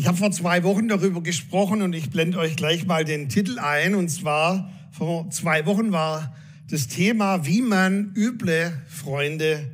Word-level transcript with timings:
Ich 0.00 0.06
habe 0.06 0.16
vor 0.16 0.30
zwei 0.30 0.62
Wochen 0.62 0.88
darüber 0.88 1.22
gesprochen 1.22 1.82
und 1.82 1.92
ich 1.92 2.08
blende 2.08 2.38
euch 2.38 2.56
gleich 2.56 2.86
mal 2.86 3.04
den 3.04 3.28
Titel 3.28 3.58
ein. 3.58 3.94
Und 3.94 4.08
zwar 4.08 4.72
vor 4.90 5.28
zwei 5.28 5.66
Wochen 5.66 5.92
war 5.92 6.34
das 6.70 6.88
Thema, 6.88 7.44
wie 7.44 7.60
man 7.60 8.14
üble 8.16 8.72
Freunde 8.88 9.70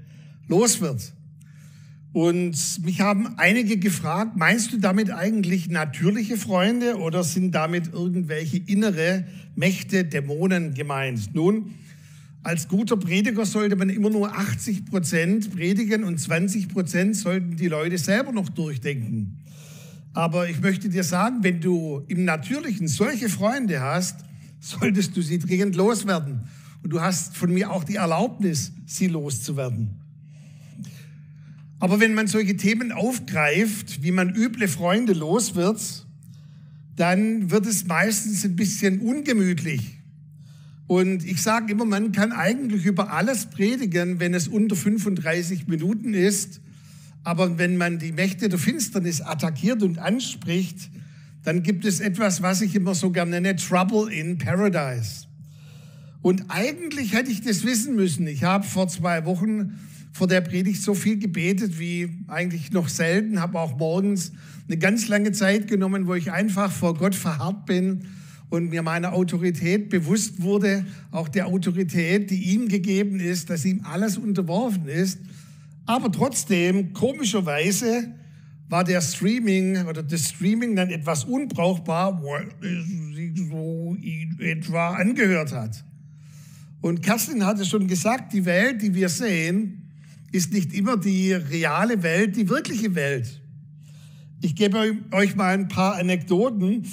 los 0.48 0.80
wird. 0.80 1.12
Und 2.12 2.56
mich 2.84 3.00
haben 3.00 3.38
einige 3.38 3.76
gefragt, 3.76 4.32
meinst 4.34 4.72
du 4.72 4.78
damit 4.78 5.12
eigentlich 5.12 5.69
natürliche 5.69 6.37
Freunde 6.37 6.97
oder 6.97 7.22
sind 7.22 7.53
damit 7.53 7.93
irgendwelche 7.93 8.56
innere 8.56 9.27
Mächte, 9.54 10.06
Dämonen 10.06 10.74
gemeint? 10.74 11.37
Nun, 11.37 11.77
als 12.43 12.67
guter 12.67 12.97
Prediger 12.97 13.47
sollte 13.47 13.77
man 13.77 13.90
immer 13.90 14.11
nur 14.11 14.37
80 14.37 14.87
Prozent 14.87 15.54
predigen 15.54 16.02
und 16.02 16.19
20 16.19 16.69
Prozent 16.69 17.15
sollten 17.15 17.56
die 17.56 17.69
Leute 17.69 17.97
selber 17.97 18.33
noch 18.33 18.48
durchdenken. 18.48 19.45
Aber 20.16 20.48
ich 20.48 20.62
möchte 20.62 20.88
dir 20.88 21.05
sagen, 21.05 21.45
wenn 21.45 21.61
du 21.61 22.02
im 22.09 22.25
Natürlichen 22.25 22.88
solche 22.88 23.29
Freunde 23.29 23.83
hast, 23.83 24.20
solltest 24.61 25.15
du 25.15 25.20
sie 25.20 25.39
dringend 25.39 25.77
loswerden. 25.77 26.48
Und 26.83 26.89
du 26.89 27.02
hast 27.02 27.37
von 27.37 27.52
mir 27.52 27.70
auch 27.70 27.84
die 27.84 27.97
Erlaubnis, 27.97 28.73
sie 28.87 29.09
loszuwerden. 29.09 30.01
Aber 31.80 32.01
wenn 32.01 32.15
man 32.15 32.29
solche 32.29 32.56
Themen 32.56 32.92
aufgreift, 32.92 34.02
wie 34.02 34.11
man 34.11 34.34
üble 34.34 34.69
Freunde 34.69 35.12
los 35.12 35.55
wird, 35.55 36.06
dann 36.97 37.51
wird 37.51 37.67
es 37.67 37.84
meistens 37.84 38.42
ein 38.42 38.56
bisschen 38.56 39.01
ungemütlich. 39.01 39.98
Und 40.87 41.27
ich 41.27 41.42
sage 41.42 41.73
immer, 41.73 41.84
man 41.84 42.12
kann 42.12 42.33
eigentlich 42.33 42.87
über 42.87 43.12
alles 43.12 43.51
predigen, 43.51 44.19
wenn 44.19 44.33
es 44.33 44.48
unter 44.48 44.77
35 44.77 45.69
Minuten 45.69 46.14
ist 46.14 46.62
aber 47.27 47.59
wenn 47.59 47.77
man 47.77 47.98
die 47.98 48.12
Mächte 48.12 48.48
der 48.48 48.57
Finsternis 48.57 49.21
attackiert 49.21 49.83
und 49.83 49.98
anspricht, 49.98 50.91
dann 51.43 51.65
gibt 51.65 51.84
es 51.84 51.98
etwas, 51.98 52.41
was 52.41 52.61
ich 52.61 52.77
immer 52.77 52.95
so 52.95 53.11
gerne 53.11 53.41
nenne, 53.41 53.56
Trouble 53.56 54.12
in 54.14 54.39
Paradise. 54.39 55.27
Und 56.23 56.45
eigentlich 56.50 57.15
hätte 57.15 57.33
ich 57.33 57.41
das 57.41 57.65
wissen 57.65 57.97
müssen. 57.97 58.28
Ich 58.28 58.45
habe 58.45 58.65
vor 58.65 58.87
zwei 58.87 59.25
Wochen 59.25 59.77
vor 60.12 60.28
der 60.28 60.41
Predigt 60.41 60.81
so 60.81 60.95
viel 60.95 61.19
gebetet 61.19 61.81
wie 61.81 62.11
eigentlich 62.28 62.70
noch 62.70 62.89
selten, 62.89 63.41
habe 63.41 63.59
auch 63.59 63.77
morgens 63.77 64.31
eine 64.69 64.77
ganz 64.77 65.09
lange 65.09 65.33
Zeit 65.33 65.67
genommen, 65.67 66.06
wo 66.06 66.15
ich 66.15 66.31
einfach 66.31 66.70
vor 66.70 66.95
Gott 66.95 67.17
verharrt 67.17 67.67
bin 67.67 68.05
und 68.50 68.70
mir 68.70 68.83
meiner 68.83 69.15
Autorität 69.15 69.89
bewusst 69.89 70.43
wurde, 70.43 70.87
auch 71.11 71.27
der 71.27 71.48
Autorität, 71.48 72.31
die 72.31 72.53
ihm 72.53 72.69
gegeben 72.69 73.19
ist, 73.19 73.50
dass 73.50 73.65
ihm 73.65 73.81
alles 73.84 74.17
unterworfen 74.17 74.87
ist 74.87 75.19
aber 75.87 76.11
trotzdem, 76.11 76.92
komischerweise, 76.92 78.12
war 78.69 78.83
der 78.83 79.01
Streaming 79.01 79.87
oder 79.87 80.03
das 80.03 80.31
Streaming 80.31 80.75
dann 80.75 80.91
etwas 80.91 81.25
unbrauchbar, 81.25 82.20
weil 82.23 82.48
es 82.61 83.17
sich 83.17 83.48
so 83.48 83.97
etwa 84.41 84.95
angehört 84.95 85.53
hat. 85.53 85.84
Und 86.81 87.03
Kerstin 87.03 87.45
hatte 87.47 87.65
schon 87.65 87.87
gesagt, 87.87 88.33
die 88.33 88.45
Welt, 88.45 88.83
die 88.83 88.95
wir 88.95 89.09
sehen, 89.09 89.91
ist 90.33 90.53
nicht 90.53 90.75
immer 90.75 90.97
die 90.97 91.33
reale 91.33 92.03
Welt, 92.03 92.37
die 92.37 92.48
wirkliche 92.48 92.95
Welt. 92.95 93.41
Ich 94.43 94.55
gebe 94.55 94.97
euch 95.12 95.34
mal 95.37 95.55
ein 95.55 95.69
paar 95.69 95.95
Anekdoten, 95.95 96.84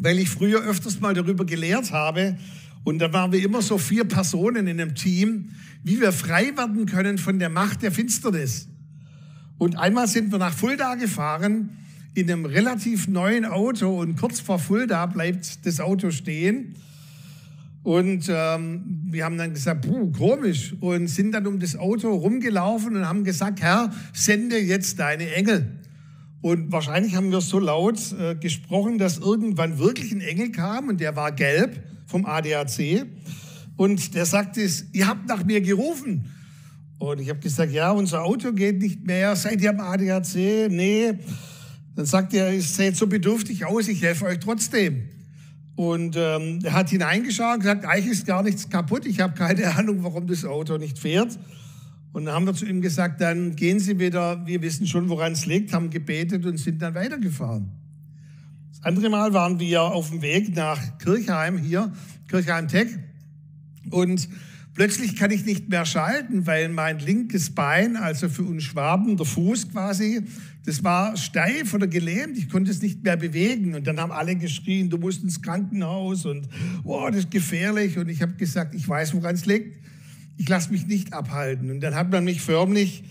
weil 0.00 0.18
ich 0.18 0.30
früher 0.30 0.62
öfters 0.62 1.00
mal 1.00 1.14
darüber 1.14 1.44
gelehrt 1.44 1.92
habe. 1.92 2.38
Und 2.86 3.00
da 3.00 3.12
waren 3.12 3.32
wir 3.32 3.42
immer 3.42 3.62
so 3.62 3.78
vier 3.78 4.04
Personen 4.04 4.68
in 4.68 4.80
einem 4.80 4.94
Team, 4.94 5.50
wie 5.82 6.00
wir 6.00 6.12
frei 6.12 6.56
werden 6.56 6.86
können 6.86 7.18
von 7.18 7.40
der 7.40 7.48
Macht 7.48 7.82
der 7.82 7.90
Finsternis. 7.90 8.68
Und 9.58 9.76
einmal 9.76 10.06
sind 10.06 10.30
wir 10.30 10.38
nach 10.38 10.52
Fulda 10.52 10.94
gefahren 10.94 11.78
in 12.14 12.30
einem 12.30 12.44
relativ 12.44 13.08
neuen 13.08 13.44
Auto 13.44 14.00
und 14.00 14.14
kurz 14.14 14.38
vor 14.38 14.60
Fulda 14.60 15.04
bleibt 15.06 15.66
das 15.66 15.80
Auto 15.80 16.12
stehen. 16.12 16.76
Und 17.82 18.28
ähm, 18.28 18.84
wir 19.10 19.24
haben 19.24 19.36
dann 19.36 19.52
gesagt, 19.52 19.84
puh, 19.84 20.12
komisch, 20.12 20.72
und 20.78 21.08
sind 21.08 21.32
dann 21.32 21.48
um 21.48 21.58
das 21.58 21.74
Auto 21.74 22.14
rumgelaufen 22.14 22.94
und 22.94 23.08
haben 23.08 23.24
gesagt, 23.24 23.62
Herr, 23.62 23.92
sende 24.12 24.58
jetzt 24.58 25.00
deine 25.00 25.34
Engel. 25.34 25.80
Und 26.40 26.70
wahrscheinlich 26.70 27.16
haben 27.16 27.32
wir 27.32 27.40
so 27.40 27.58
laut 27.58 27.98
äh, 28.12 28.36
gesprochen, 28.36 28.98
dass 28.98 29.18
irgendwann 29.18 29.80
wirklich 29.80 30.12
ein 30.12 30.20
Engel 30.20 30.52
kam 30.52 30.86
und 30.86 31.00
der 31.00 31.16
war 31.16 31.32
gelb 31.32 31.82
vom 32.06 32.24
ADAC. 32.24 33.06
Und 33.76 34.14
der 34.14 34.24
sagte, 34.24 34.66
ihr 34.92 35.06
habt 35.06 35.28
nach 35.28 35.44
mir 35.44 35.60
gerufen. 35.60 36.32
Und 36.98 37.20
ich 37.20 37.28
habe 37.28 37.40
gesagt, 37.40 37.72
ja, 37.72 37.90
unser 37.90 38.22
Auto 38.22 38.52
geht 38.52 38.80
nicht 38.80 39.04
mehr. 39.04 39.36
Seid 39.36 39.60
ihr 39.60 39.70
am 39.70 39.80
ADAC? 39.80 40.70
Nee. 40.70 41.14
Dann 41.94 42.06
sagt 42.06 42.32
er, 42.34 42.52
ihr 42.52 42.62
seht 42.62 42.96
so 42.96 43.06
bedürftig 43.06 43.64
aus, 43.66 43.88
ich 43.88 44.02
helfe 44.02 44.26
euch 44.26 44.38
trotzdem. 44.38 45.08
Und 45.76 46.16
ähm, 46.16 46.60
er 46.62 46.72
hat 46.72 46.88
hineingeschaut 46.88 47.54
und 47.54 47.60
gesagt, 47.60 47.84
eigentlich 47.84 48.12
ist 48.12 48.26
gar 48.26 48.42
nichts 48.42 48.68
kaputt. 48.68 49.04
Ich 49.04 49.20
habe 49.20 49.34
keine 49.34 49.76
Ahnung, 49.76 50.02
warum 50.02 50.26
das 50.26 50.44
Auto 50.44 50.78
nicht 50.78 50.98
fährt. 50.98 51.38
Und 52.12 52.24
dann 52.24 52.34
haben 52.34 52.46
wir 52.46 52.54
zu 52.54 52.64
ihm 52.64 52.80
gesagt, 52.80 53.20
dann 53.20 53.56
gehen 53.56 53.78
Sie 53.78 53.98
wieder, 53.98 54.46
wir 54.46 54.62
wissen 54.62 54.86
schon, 54.86 55.10
woran 55.10 55.32
es 55.32 55.44
liegt, 55.44 55.74
haben 55.74 55.90
gebetet 55.90 56.46
und 56.46 56.56
sind 56.56 56.80
dann 56.80 56.94
weitergefahren. 56.94 57.70
Andere 58.86 59.10
Mal 59.10 59.32
waren 59.32 59.58
wir 59.58 59.82
auf 59.82 60.10
dem 60.10 60.22
Weg 60.22 60.54
nach 60.54 60.78
Kirchheim 60.98 61.58
hier, 61.58 61.92
Kirchheim 62.28 62.68
Tech. 62.68 62.86
Und 63.90 64.28
plötzlich 64.74 65.16
kann 65.16 65.32
ich 65.32 65.44
nicht 65.44 65.68
mehr 65.68 65.84
schalten, 65.84 66.46
weil 66.46 66.68
mein 66.68 67.00
linkes 67.00 67.52
Bein, 67.52 67.96
also 67.96 68.28
für 68.28 68.44
uns 68.44 68.62
Schwaben, 68.62 69.16
der 69.16 69.26
Fuß 69.26 69.72
quasi, 69.72 70.22
das 70.64 70.84
war 70.84 71.16
steif 71.16 71.74
oder 71.74 71.88
gelähmt. 71.88 72.38
Ich 72.38 72.48
konnte 72.48 72.70
es 72.70 72.80
nicht 72.80 73.02
mehr 73.02 73.16
bewegen. 73.16 73.74
Und 73.74 73.88
dann 73.88 73.98
haben 73.98 74.12
alle 74.12 74.36
geschrien, 74.36 74.88
du 74.88 74.98
musst 74.98 75.24
ins 75.24 75.42
Krankenhaus 75.42 76.24
und 76.24 76.48
oh, 76.84 77.08
das 77.08 77.24
ist 77.24 77.32
gefährlich. 77.32 77.98
Und 77.98 78.08
ich 78.08 78.22
habe 78.22 78.34
gesagt, 78.34 78.72
ich 78.76 78.88
weiß, 78.88 79.14
woran 79.14 79.34
es 79.34 79.46
liegt. 79.46 79.80
Ich 80.36 80.48
lasse 80.48 80.70
mich 80.70 80.86
nicht 80.86 81.12
abhalten. 81.12 81.72
Und 81.72 81.80
dann 81.80 81.96
hat 81.96 82.12
man 82.12 82.22
mich 82.22 82.40
förmlich 82.40 83.02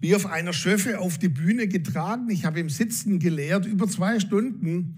wie 0.00 0.14
auf 0.14 0.26
einer 0.26 0.52
Schöffe 0.52 1.00
auf 1.00 1.18
die 1.18 1.30
Bühne 1.30 1.66
getragen. 1.66 2.30
Ich 2.30 2.44
habe 2.44 2.60
im 2.60 2.70
Sitzen 2.70 3.18
gelehrt, 3.18 3.66
über 3.66 3.88
zwei 3.88 4.20
Stunden. 4.20 4.94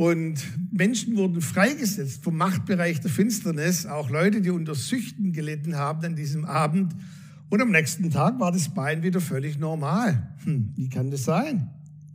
Und 0.00 0.40
Menschen 0.72 1.18
wurden 1.18 1.42
freigesetzt 1.42 2.24
vom 2.24 2.38
Machtbereich 2.38 3.00
der 3.00 3.10
Finsternis, 3.10 3.84
auch 3.84 4.08
Leute, 4.08 4.40
die 4.40 4.48
unter 4.48 4.74
Süchten 4.74 5.34
gelitten 5.34 5.76
haben 5.76 6.02
an 6.02 6.16
diesem 6.16 6.46
Abend. 6.46 6.94
Und 7.50 7.60
am 7.60 7.70
nächsten 7.70 8.10
Tag 8.10 8.40
war 8.40 8.50
das 8.50 8.72
Bein 8.72 9.02
wieder 9.02 9.20
völlig 9.20 9.58
normal. 9.58 10.34
Hm, 10.44 10.72
wie 10.74 10.88
kann 10.88 11.10
das 11.10 11.24
sein? 11.24 11.68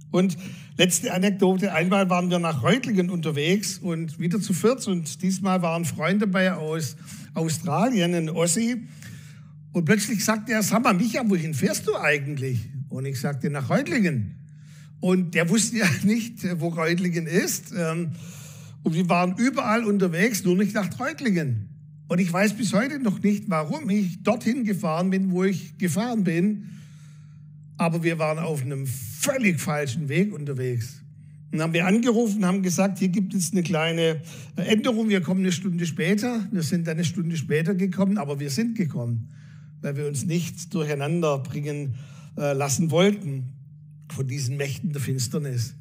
Und 0.10 0.36
letzte 0.78 1.14
Anekdote, 1.14 1.74
einmal 1.74 2.10
waren 2.10 2.32
wir 2.32 2.40
nach 2.40 2.64
Reutlingen 2.64 3.12
unterwegs 3.12 3.78
und 3.78 4.20
wieder 4.20 4.42
zu 4.42 4.54
viert 4.54 4.88
und 4.88 5.22
diesmal 5.22 5.62
war 5.62 5.76
ein 5.76 5.86
Freund 5.86 6.24
dabei 6.24 6.54
aus 6.54 6.96
Australien, 7.36 8.16
ein 8.16 8.30
Ossi. 8.30 8.88
Und 9.74 9.86
plötzlich 9.86 10.26
sagte 10.26 10.54
er, 10.54 10.64
sag 10.64 10.84
mal, 10.84 10.96
Micha, 10.96 11.22
wohin 11.24 11.54
fährst 11.54 11.86
du 11.86 11.96
eigentlich? 11.96 12.62
Und 12.90 13.06
ich 13.06 13.20
sagte, 13.20 13.52
nach 13.52 13.70
Reutlingen. 13.70 14.45
Und 15.00 15.36
der 15.36 15.50
wusste 15.50 15.78
ja 15.78 15.88
nicht, 16.04 16.46
wo 16.60 16.70
Reutlingen 16.70 17.28
ist. 17.28 17.74
Ähm, 17.78 18.12
und 18.84 18.94
wir 18.94 19.10
waren 19.10 19.36
überall 19.38 19.84
unterwegs, 19.84 20.44
nur 20.44 20.56
nicht 20.56 20.76
nach 20.76 21.00
Reutlingen. 21.00 21.70
Und 22.08 22.20
ich 22.20 22.32
weiß 22.32 22.54
bis 22.54 22.72
heute 22.74 23.00
noch 23.00 23.22
nicht, 23.22 23.50
warum 23.50 23.90
ich 23.90 24.22
dorthin 24.22 24.64
gefahren 24.64 25.10
bin, 25.10 25.32
wo 25.32 25.44
ich 25.44 25.78
gefahren 25.78 26.24
bin. 26.24 26.70
Aber 27.78 28.04
wir 28.04 28.20
waren 28.20 28.38
auf 28.38 28.62
einem 28.62 28.86
völlig 28.86 29.60
falschen 29.60 30.08
Weg 30.08 30.34
unterwegs. 30.34 31.02
Dann 31.52 31.62
haben 31.62 31.74
wir 31.74 31.88
angerufen, 31.88 32.46
haben 32.46 32.62
gesagt, 32.62 33.00
hier 33.00 33.08
gibt 33.08 33.34
es 33.34 33.52
eine 33.54 33.64
kleine 33.64 34.22
Änderung, 34.56 35.10
wir 35.10 35.22
kommen 35.22 35.42
eine 35.42 35.52
Stunde 35.52 35.86
später. 35.86 36.48
Wir 36.52 36.62
sind 36.62 36.88
eine 36.88 37.04
Stunde 37.04 37.38
später 37.38 37.74
gekommen, 37.74 38.18
aber 38.18 38.40
wir 38.40 38.50
sind 38.52 38.78
gekommen, 38.78 39.32
weil 39.82 39.98
wir 39.98 40.08
uns 40.08 40.26
nicht 40.26 40.74
durcheinander 40.74 41.40
bringen 41.40 41.96
äh, 42.38 42.54
lassen 42.54 42.92
wollten 42.92 43.54
von 44.14 44.28
diesen 44.28 44.58
Mächten 44.58 44.92
der 44.92 45.02
Finsternis. 45.02 45.76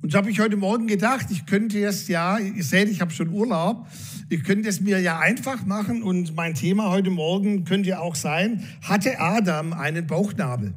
Und 0.00 0.12
so 0.12 0.18
habe 0.18 0.30
ich 0.30 0.38
heute 0.38 0.56
Morgen 0.56 0.86
gedacht, 0.86 1.26
ich 1.30 1.44
könnte 1.44 1.84
es 1.84 2.06
ja, 2.06 2.38
ihr 2.38 2.62
seht, 2.62 2.88
ich 2.88 3.00
habe 3.00 3.10
schon 3.10 3.30
Urlaub, 3.30 3.88
ich 4.28 4.44
könnte 4.44 4.68
es 4.68 4.80
mir 4.80 5.00
ja 5.00 5.18
einfach 5.18 5.66
machen 5.66 6.04
und 6.04 6.36
mein 6.36 6.54
Thema 6.54 6.90
heute 6.90 7.10
Morgen 7.10 7.64
könnte 7.64 7.98
auch 8.00 8.14
sein, 8.14 8.62
hatte 8.82 9.18
Adam 9.18 9.72
einen 9.72 10.06
Bauchnabel? 10.06 10.74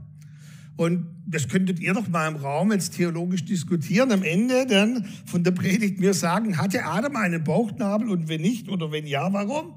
Und 0.75 1.05
das 1.27 1.47
könntet 1.47 1.79
ihr 1.79 1.93
doch 1.93 2.07
mal 2.07 2.27
im 2.27 2.37
Raum 2.37 2.71
jetzt 2.71 2.95
theologisch 2.95 3.45
diskutieren. 3.45 4.11
Am 4.11 4.23
Ende 4.23 4.65
dann 4.65 5.05
von 5.25 5.43
der 5.43 5.51
Predigt 5.51 5.99
mir 5.99 6.15
sagen, 6.15 6.57
hatte 6.57 6.83
Adam 6.85 7.15
einen 7.15 7.43
Bauchnabel 7.43 8.09
und 8.09 8.27
wenn 8.27 8.41
nicht 8.41 8.69
oder 8.69 8.91
wenn 8.91 9.05
ja, 9.05 9.31
warum? 9.31 9.73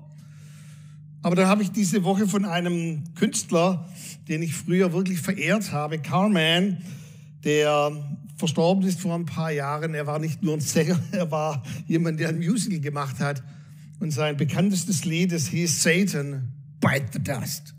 Aber 1.21 1.37
dann 1.37 1.49
habe 1.49 1.63
ich 1.63 1.71
diese 1.71 2.05
Woche 2.05 2.27
von 2.27 2.47
einem 2.47 3.05
Künstler, 3.15 3.89
den 4.29 4.43
ich 4.43 4.55
früher 4.55 4.95
wirklich 4.95 5.21
verehrt 5.21 5.73
habe, 5.73 5.99
Carman, 5.99 6.79
der 7.45 7.93
verstorben 8.37 8.85
ist 8.85 9.01
vor 9.01 9.15
ein 9.15 9.27
paar 9.27 9.53
Jahren. 9.53 9.95
Er 9.95 10.07
war 10.07 10.19
nicht 10.19 10.43
nur 10.43 10.55
ein 10.55 10.61
Sänger, 10.61 10.99
er 11.13 11.31
war 11.31 11.63
jemand, 11.87 12.21
der 12.21 12.31
ein 12.31 12.39
Musical 12.39 12.81
gemacht 12.81 13.21
hat. 13.21 13.43
Und 14.01 14.11
sein 14.11 14.37
bekanntestes 14.37 15.05
Lied, 15.05 15.33
das 15.33 15.47
hieß 15.49 15.83
Satan, 15.83 16.53
Bite 16.81 17.07
the 17.13 17.23
Dust. 17.23 17.75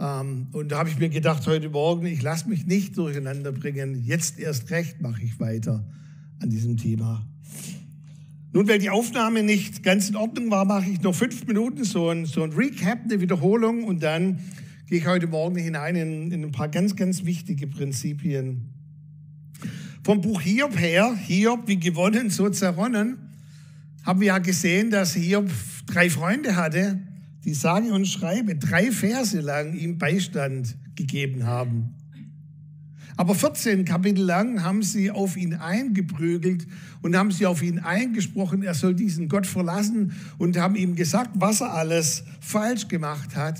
Ähm, 0.00 0.48
und 0.52 0.70
da 0.70 0.78
habe 0.78 0.88
ich 0.88 0.98
mir 0.98 1.08
gedacht, 1.08 1.46
heute 1.46 1.68
Morgen, 1.68 2.06
ich 2.06 2.22
lasse 2.22 2.48
mich 2.48 2.66
nicht 2.66 2.96
durcheinander 2.96 3.52
bringen. 3.52 4.02
Jetzt 4.04 4.38
erst 4.38 4.70
recht 4.70 5.00
mache 5.00 5.22
ich 5.22 5.40
weiter 5.40 5.84
an 6.40 6.50
diesem 6.50 6.76
Thema. 6.76 7.26
Nun, 8.52 8.68
weil 8.68 8.78
die 8.78 8.90
Aufnahme 8.90 9.42
nicht 9.42 9.82
ganz 9.82 10.08
in 10.08 10.16
Ordnung 10.16 10.50
war, 10.50 10.64
mache 10.64 10.88
ich 10.88 11.02
noch 11.02 11.14
fünf 11.14 11.46
Minuten 11.46 11.84
so 11.84 12.08
ein, 12.08 12.24
so 12.24 12.42
ein 12.42 12.52
Recap, 12.52 13.00
eine 13.04 13.20
Wiederholung 13.20 13.84
und 13.84 14.02
dann 14.02 14.38
gehe 14.86 14.98
ich 14.98 15.06
heute 15.06 15.26
Morgen 15.26 15.56
hinein 15.56 15.96
in, 15.96 16.30
in 16.30 16.44
ein 16.44 16.52
paar 16.52 16.68
ganz, 16.68 16.94
ganz 16.94 17.24
wichtige 17.24 17.66
Prinzipien. 17.66 18.72
Vom 20.04 20.20
Buch 20.20 20.40
Hiob 20.40 20.78
her, 20.78 21.16
Hiob 21.16 21.66
wie 21.66 21.80
gewonnen, 21.80 22.30
so 22.30 22.48
zerronnen, 22.48 23.18
haben 24.04 24.20
wir 24.20 24.28
ja 24.28 24.38
gesehen, 24.38 24.92
dass 24.92 25.14
Hiob 25.14 25.50
drei 25.86 26.08
Freunde 26.08 26.54
hatte, 26.54 27.00
die 27.44 27.54
sage 27.54 27.92
und 27.92 28.06
schreibe 28.06 28.54
drei 28.54 28.92
Verse 28.92 29.40
lang 29.40 29.74
ihm 29.74 29.98
Beistand 29.98 30.76
gegeben 30.94 31.44
haben. 31.44 31.94
Aber 33.16 33.34
14 33.34 33.84
Kapitel 33.84 34.24
lang 34.24 34.62
haben 34.62 34.82
sie 34.82 35.10
auf 35.10 35.36
ihn 35.36 35.54
eingeprügelt 35.54 36.66
und 37.02 37.16
haben 37.16 37.32
sie 37.32 37.46
auf 37.46 37.62
ihn 37.62 37.80
eingesprochen, 37.80 38.62
er 38.62 38.74
soll 38.74 38.94
diesen 38.94 39.28
Gott 39.28 39.46
verlassen 39.46 40.12
und 40.38 40.56
haben 40.58 40.76
ihm 40.76 40.94
gesagt, 40.94 41.30
was 41.34 41.60
er 41.60 41.72
alles 41.72 42.22
falsch 42.40 42.86
gemacht 42.86 43.34
hat. 43.34 43.58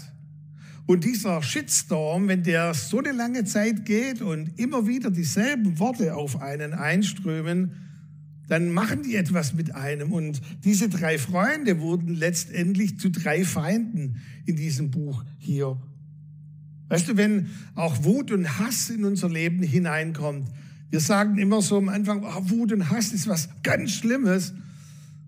Und 0.87 1.05
dieser 1.05 1.43
Shitstorm, 1.43 2.29
wenn 2.29 2.45
der 2.45 2.73
so 2.73 2.99
eine 3.01 3.13
lange 3.13 3.45
Zeit 3.45 3.85
geht 3.85 4.23
und 4.23 4.59
immer 4.59 4.87
wieder 4.87 5.11
dieselben 5.11 5.79
Worte 5.81 6.15
auf 6.15 6.41
einen 6.41 6.75
einströmen, 6.75 7.73
dann 8.49 8.73
machen 8.73 9.03
die 9.03 9.17
etwas 9.17 9.55
mit 9.55 9.75
einem. 9.75 10.13
Und 10.13 10.41
diese 10.65 10.89
drei 10.89 11.19
Freunde 11.19 11.81
wurden 11.81 12.15
letztendlich 12.15 12.99
zu 13.01 13.11
drei 13.11 13.45
Feinden 13.45 14.23
in 14.47 14.55
diesem 14.55 14.93
Buch 14.93 15.25
hier. 15.39 15.77
Weißt 16.89 17.09
du, 17.09 17.17
wenn 17.17 17.49
auch 17.75 18.05
Wut 18.05 18.31
und 18.31 18.61
Hass 18.61 18.91
in 18.91 19.05
unser 19.05 19.29
Leben 19.29 19.63
hineinkommt, 19.63 20.49
wir 20.91 21.01
sagen 21.01 21.37
immer 21.39 21.63
so 21.63 21.79
am 21.79 21.89
Anfang, 21.89 22.23
oh, 22.23 22.51
Wut 22.51 22.73
und 22.73 22.91
Hass 22.91 23.13
ist 23.13 23.27
was 23.27 23.49
ganz 23.65 23.91
Schlimmes. 23.91 24.55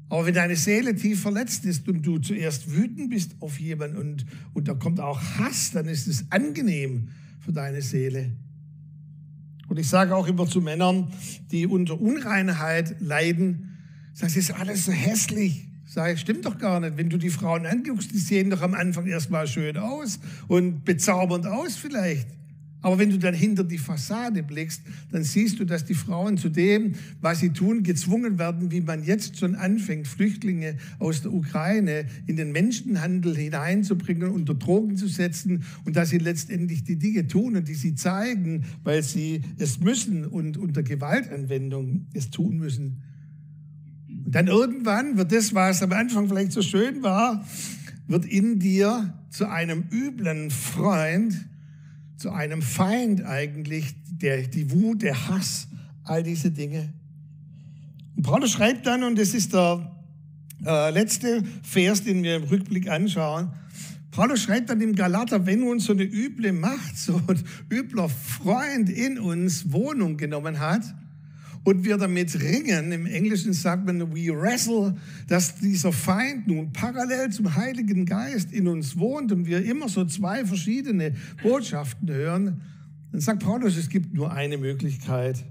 Aber 0.09 0.25
wenn 0.27 0.35
deine 0.35 0.57
Seele 0.57 0.95
tief 0.97 1.21
verletzt 1.21 1.65
ist 1.65 1.87
und 1.89 2.03
du 2.03 2.19
zuerst 2.19 2.75
wütend 2.75 3.11
bist 3.11 3.37
auf 3.41 3.61
jemanden 3.61 3.97
und, 3.99 4.27
und 4.55 4.69
da 4.69 4.75
kommt 4.75 5.01
auch 5.01 5.21
Hass, 5.39 5.73
dann 5.73 5.87
ist 5.87 6.07
es 6.07 6.25
angenehm 6.31 7.09
für 7.41 7.53
deine 7.53 7.83
Seele. 7.83 8.33
Und 9.69 9.79
ich 9.79 9.89
sage 9.89 10.17
auch 10.17 10.27
immer 10.27 10.47
zu 10.47 10.63
Männern, 10.63 11.13
die 11.51 11.67
unter 11.67 12.01
Unreinheit 12.01 12.97
leiden, 13.01 13.77
das 14.19 14.35
ist 14.35 14.51
alles 14.51 14.87
so 14.87 14.93
hässlich. 14.93 15.69
Sag 15.85 16.15
ich, 16.15 16.21
stimmt 16.21 16.45
doch 16.45 16.59
gar 16.59 16.81
nicht. 16.81 16.97
Wenn 16.97 17.11
du 17.11 17.19
die 17.19 17.31
Frauen 17.31 17.67
anguckst, 17.67 18.13
die 18.13 18.19
sehen 18.19 18.51
doch 18.51 18.63
am 18.63 18.75
Anfang 18.75 19.07
erstmal 19.07 19.47
schön 19.47 19.77
aus 19.77 20.21
und 20.49 20.85
bezaubernd 20.85 21.47
aus 21.47 21.77
vielleicht. 21.77 22.38
Aber 22.81 22.99
wenn 22.99 23.11
du 23.11 23.19
dann 23.19 23.35
hinter 23.35 23.65
die 23.65 23.79
Fassade 23.79 24.45
blickst, 24.45 24.83
dann 25.11 25.25
siehst 25.25 25.59
du, 25.59 25.65
dass 25.65 25.85
die 25.85 25.95
Frauen 25.95 26.39
zu 26.39 26.49
dem, 26.49 26.95
was 27.21 27.41
sie 27.41 27.51
tun, 27.51 27.83
gezwungen 27.83 28.39
werden, 28.39 28.71
wie 28.71 28.81
man 28.81 29.03
jetzt 29.03 29.39
schon 29.39 29.57
anfängt, 29.57 30.07
Flüchtlinge 30.07 30.77
aus 31.01 31.23
der 31.23 31.33
Ukraine 31.33 32.07
in 32.27 32.37
den 32.37 32.53
Menschenhandel 32.53 33.37
hineinzubringen, 33.37 34.31
unter 34.31 34.55
Drogen 34.55 34.97
zu 34.97 35.09
setzen 35.09 35.65
und 35.85 35.97
dass 35.97 36.11
sie 36.11 36.19
letztendlich 36.19 36.85
die 36.85 36.97
Dinge 36.97 37.27
tun 37.27 37.57
und 37.57 37.67
die 37.67 37.75
sie 37.75 37.97
zeigen, 37.97 38.65
weil 38.85 39.03
sie 39.03 39.43
es 39.59 39.81
müssen 39.81 40.25
und 40.25 40.57
unter 40.57 40.85
Gewaltanwendung 40.85 42.07
es 42.15 42.31
tun 42.31 42.59
müssen. 42.59 43.03
Und 44.25 44.35
dann 44.35 44.47
irgendwann 44.47 45.17
wird 45.17 45.33
das, 45.33 45.53
was 45.53 45.83
am 45.83 45.93
Anfang 45.93 46.29
vielleicht 46.29 46.53
so 46.53 46.63
schön 46.63 47.03
war, 47.03 47.45
wird 48.07 48.25
in 48.25 48.61
dir 48.61 49.15
zu 49.31 49.49
einem 49.49 49.85
üblen 49.91 50.51
Freund, 50.51 51.49
zu 52.19 52.31
einem 52.31 52.63
Feind 52.63 53.25
eigentlich, 53.25 53.95
der, 54.11 54.43
die 54.43 54.71
Wut, 54.73 55.03
der 55.03 55.29
Hass, 55.29 55.69
all 56.03 56.23
diese 56.23 56.51
Dinge. 56.51 56.93
Und 58.17 58.25
Paulus 58.25 58.51
schreibt 58.51 58.87
dann, 58.87 59.05
und 59.05 59.17
das 59.17 59.35
ist 59.35 59.55
der 59.55 59.95
äh, 60.67 60.91
letzte 60.91 61.45
Vers, 61.63 62.03
den 62.03 62.23
wir 62.25 62.37
im 62.37 62.43
Rückblick 62.43 62.89
anschauen, 62.89 63.53
Paulus 64.11 64.43
schreibt 64.43 64.69
dann 64.69 64.81
im 64.81 64.97
Galater, 64.97 65.47
wenn 65.47 65.63
uns 65.63 65.85
so 65.85 65.93
eine 65.93 66.03
üble 66.03 66.53
Macht, 66.53 66.99
so 66.99 67.21
ein 67.29 67.41
übler 67.71 68.09
Freund 68.09 68.91
in 68.91 69.21
uns 69.21 69.71
Wohnung 69.71 70.17
genommen 70.17 70.59
hat, 70.59 70.83
und 71.69 71.85
wir 71.85 71.99
damit 71.99 72.41
ringen, 72.41 72.93
im 72.93 73.05
Englischen 73.05 73.53
sagt 73.53 73.85
man 73.85 74.01
we 74.11 74.29
wrestle, 74.29 74.97
dass 75.27 75.57
dieser 75.57 75.93
Feind 75.93 76.47
nun 76.47 76.73
parallel 76.73 77.29
zum 77.29 77.57
Heiligen 77.57 78.07
Geist 78.07 78.53
in 78.53 78.69
uns 78.69 78.97
wohnt 78.97 79.33
und 79.33 79.45
wir 79.45 79.63
immer 79.63 79.91
so 79.91 80.07
zwei 80.07 80.47
verschiedene 80.47 81.15
Botschaften 81.43 82.09
hören, 82.09 82.63
dann 83.13 83.21
sagt 83.21 83.43
Paulus, 83.43 83.77
es 83.77 83.91
gibt 83.91 84.15
nur 84.15 84.33
eine 84.33 84.57
Möglichkeit. 84.57 85.45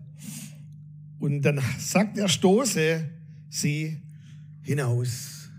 Und 1.19 1.43
dann 1.43 1.61
sagt 1.77 2.17
er, 2.17 2.27
stoße 2.27 3.07
sie 3.51 3.97
hinaus. 4.63 5.51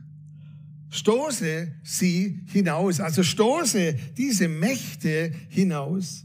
Stoße 0.90 1.68
sie 1.84 2.40
hinaus. 2.46 2.98
Also 2.98 3.22
stoße 3.22 3.94
diese 4.16 4.48
Mächte 4.48 5.30
hinaus. 5.50 6.24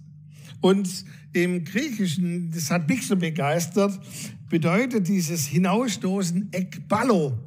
Und 0.59 1.05
im 1.33 1.63
Griechischen, 1.63 2.51
das 2.51 2.71
hat 2.71 2.87
mich 2.87 3.05
so 3.07 3.15
begeistert, 3.15 3.99
bedeutet 4.49 5.07
dieses 5.07 5.47
Hinausstoßen 5.47 6.49
Ekballo. 6.51 7.37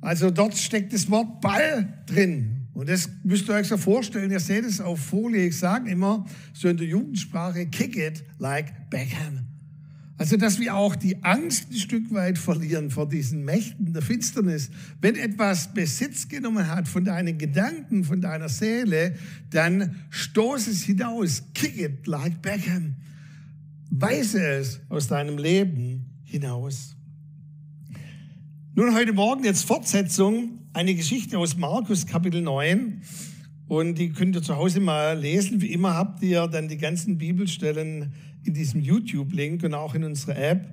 Also 0.00 0.30
dort 0.30 0.56
steckt 0.56 0.92
das 0.92 1.10
Wort 1.10 1.40
Ball 1.40 2.02
drin. 2.06 2.68
Und 2.72 2.88
das 2.88 3.10
müsst 3.24 3.48
ihr 3.48 3.54
euch 3.54 3.66
so 3.66 3.76
vorstellen, 3.76 4.30
ihr 4.30 4.40
seht 4.40 4.64
es 4.64 4.80
auf 4.80 5.00
Folie, 5.00 5.46
ich 5.48 5.58
sage 5.58 5.90
immer 5.90 6.24
so 6.52 6.68
in 6.68 6.76
der 6.76 6.86
Jugendsprache, 6.86 7.66
kick 7.66 7.96
it 7.96 8.24
like 8.38 8.88
Beckham. 8.88 9.49
Also, 10.20 10.36
dass 10.36 10.60
wir 10.60 10.74
auch 10.76 10.96
die 10.96 11.24
Angst 11.24 11.70
ein 11.70 11.78
Stück 11.78 12.12
weit 12.12 12.36
verlieren 12.36 12.90
vor 12.90 13.08
diesen 13.08 13.42
Mächten 13.42 13.94
der 13.94 14.02
Finsternis. 14.02 14.70
Wenn 15.00 15.16
etwas 15.16 15.72
Besitz 15.72 16.28
genommen 16.28 16.68
hat 16.68 16.88
von 16.88 17.06
deinen 17.06 17.38
Gedanken, 17.38 18.04
von 18.04 18.20
deiner 18.20 18.50
Seele, 18.50 19.14
dann 19.48 19.96
stoß 20.10 20.66
es 20.66 20.82
hinaus. 20.82 21.44
Kick 21.54 21.80
it 21.80 22.06
like 22.06 22.42
Beckham. 22.42 22.96
Weise 23.88 24.46
es 24.46 24.82
aus 24.90 25.06
deinem 25.06 25.38
Leben 25.38 26.20
hinaus. 26.24 26.96
Nun 28.74 28.94
heute 28.94 29.14
Morgen 29.14 29.44
jetzt 29.44 29.64
Fortsetzung, 29.64 30.58
eine 30.74 30.94
Geschichte 30.94 31.38
aus 31.38 31.56
Markus 31.56 32.04
Kapitel 32.04 32.42
9. 32.42 33.00
Und 33.68 33.94
die 33.94 34.10
könnt 34.10 34.34
ihr 34.34 34.42
zu 34.42 34.56
Hause 34.56 34.80
mal 34.80 35.18
lesen. 35.18 35.62
Wie 35.62 35.72
immer 35.72 35.94
habt 35.94 36.22
ihr 36.22 36.46
dann 36.46 36.68
die 36.68 36.76
ganzen 36.76 37.16
Bibelstellen 37.16 38.12
in 38.44 38.54
diesem 38.54 38.80
YouTube-Link 38.80 39.62
und 39.62 39.74
auch 39.74 39.94
in 39.94 40.04
unserer 40.04 40.36
App. 40.36 40.68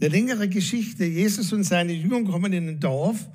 Eine 0.00 0.08
längere 0.08 0.48
Geschichte. 0.48 1.04
Jesus 1.04 1.52
und 1.52 1.64
seine 1.64 1.92
Jünger 1.92 2.24
kommen 2.30 2.52
in 2.52 2.68
ein 2.68 2.80
Dorf. 2.80 3.28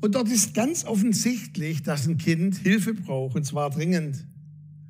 Und 0.00 0.14
dort 0.14 0.28
ist 0.30 0.54
ganz 0.54 0.84
offensichtlich, 0.84 1.82
dass 1.82 2.06
ein 2.06 2.18
Kind 2.18 2.56
Hilfe 2.56 2.94
braucht, 2.94 3.36
und 3.36 3.44
zwar 3.44 3.70
dringend. 3.70 4.26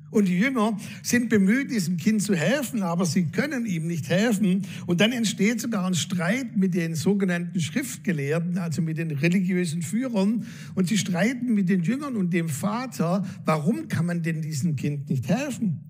Und 0.09 0.27
die 0.29 0.37
Jünger 0.37 0.77
sind 1.03 1.29
bemüht, 1.29 1.69
diesem 1.69 1.97
Kind 1.97 2.21
zu 2.21 2.33
helfen, 2.33 2.81
aber 2.81 3.05
sie 3.05 3.25
können 3.25 3.65
ihm 3.65 3.87
nicht 3.87 4.09
helfen. 4.09 4.61
Und 4.85 5.01
dann 5.01 5.11
entsteht 5.11 5.59
sogar 5.59 5.85
ein 5.85 5.95
Streit 5.95 6.55
mit 6.55 6.73
den 6.75 6.95
sogenannten 6.95 7.59
Schriftgelehrten, 7.59 8.57
also 8.57 8.81
mit 8.81 8.97
den 8.97 9.11
religiösen 9.11 9.81
Führern. 9.81 10.45
Und 10.75 10.87
sie 10.87 10.97
streiten 10.97 11.53
mit 11.53 11.67
den 11.67 11.83
Jüngern 11.83 12.15
und 12.15 12.31
dem 12.33 12.47
Vater, 12.47 13.25
warum 13.43 13.89
kann 13.89 14.05
man 14.05 14.23
denn 14.23 14.41
diesem 14.41 14.77
Kind 14.77 15.09
nicht 15.09 15.27
helfen? 15.27 15.86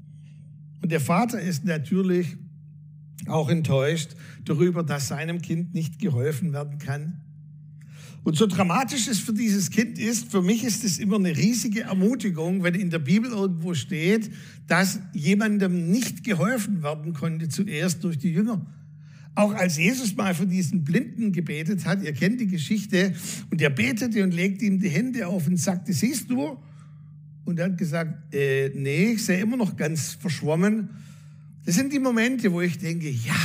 Und 0.81 0.91
der 0.91 1.01
Vater 1.01 1.39
ist 1.39 1.65
natürlich 1.65 2.37
auch 3.27 3.49
enttäuscht 3.49 4.11
darüber, 4.45 4.83
dass 4.83 5.07
seinem 5.07 5.41
Kind 5.41 5.73
nicht 5.73 5.99
geholfen 5.99 6.53
werden 6.53 6.77
kann. 6.77 7.21
Und 8.23 8.35
so 8.35 8.45
dramatisch 8.45 9.07
es 9.07 9.19
für 9.19 9.31
dieses 9.31 9.69
Kind 9.69 9.97
ist, 9.97 10.29
für 10.29 10.41
mich 10.41 10.65
ist 10.65 10.83
es 10.83 10.99
immer 10.99 11.15
eine 11.15 11.35
riesige 11.37 11.83
Ermutigung, 11.83 12.61
wenn 12.61 12.75
in 12.75 12.89
der 12.89 12.99
Bibel 12.99 13.31
irgendwo 13.31 13.73
steht, 13.73 14.29
dass 14.67 14.99
jemandem 15.13 15.89
nicht 15.91 16.25
geholfen 16.25 16.83
werden 16.83 17.13
konnte, 17.13 17.47
zuerst 17.47 18.03
durch 18.03 18.17
die 18.17 18.31
Jünger. 18.31 18.65
Auch 19.33 19.53
als 19.53 19.77
Jesus 19.77 20.15
mal 20.15 20.35
für 20.35 20.45
diesen 20.45 20.83
Blinden 20.83 21.31
gebetet 21.31 21.85
hat, 21.85 22.03
ihr 22.03 22.11
kennt 22.11 22.41
die 22.41 22.47
Geschichte, 22.47 23.13
und 23.49 23.61
er 23.61 23.69
betete 23.69 24.23
und 24.23 24.33
legte 24.33 24.65
ihm 24.65 24.79
die 24.79 24.89
Hände 24.89 25.27
auf 25.27 25.47
und 25.47 25.57
sagte, 25.57 25.93
siehst 25.93 26.29
du? 26.29 26.57
Und 27.47 27.59
er 27.59 27.65
hat 27.65 27.77
gesagt, 27.77 28.33
äh, 28.33 28.69
nee, 28.75 29.13
ich 29.13 29.25
sehe 29.25 29.39
immer 29.39 29.57
noch 29.57 29.75
ganz 29.75 30.13
verschwommen. 30.13 30.89
Das 31.65 31.75
sind 31.75 31.91
die 31.91 31.99
Momente, 31.99 32.51
wo 32.51 32.61
ich 32.61 32.77
denke, 32.77 33.09
ja, 33.09 33.35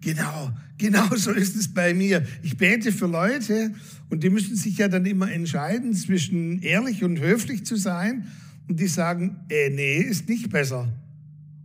Genau, 0.00 0.52
genau 0.76 1.14
so 1.16 1.32
ist 1.32 1.56
es 1.56 1.72
bei 1.72 1.92
mir. 1.92 2.24
Ich 2.42 2.56
bete 2.56 2.92
für 2.92 3.06
Leute 3.06 3.74
und 4.10 4.22
die 4.22 4.30
müssen 4.30 4.56
sich 4.56 4.78
ja 4.78 4.88
dann 4.88 5.06
immer 5.06 5.30
entscheiden 5.30 5.94
zwischen 5.94 6.62
ehrlich 6.62 7.02
und 7.02 7.20
höflich 7.20 7.66
zu 7.66 7.76
sein 7.76 8.26
und 8.68 8.78
die 8.78 8.86
sagen, 8.86 9.40
äh, 9.48 9.70
nee, 9.70 9.98
ist 9.98 10.28
nicht 10.28 10.50
besser. 10.50 10.92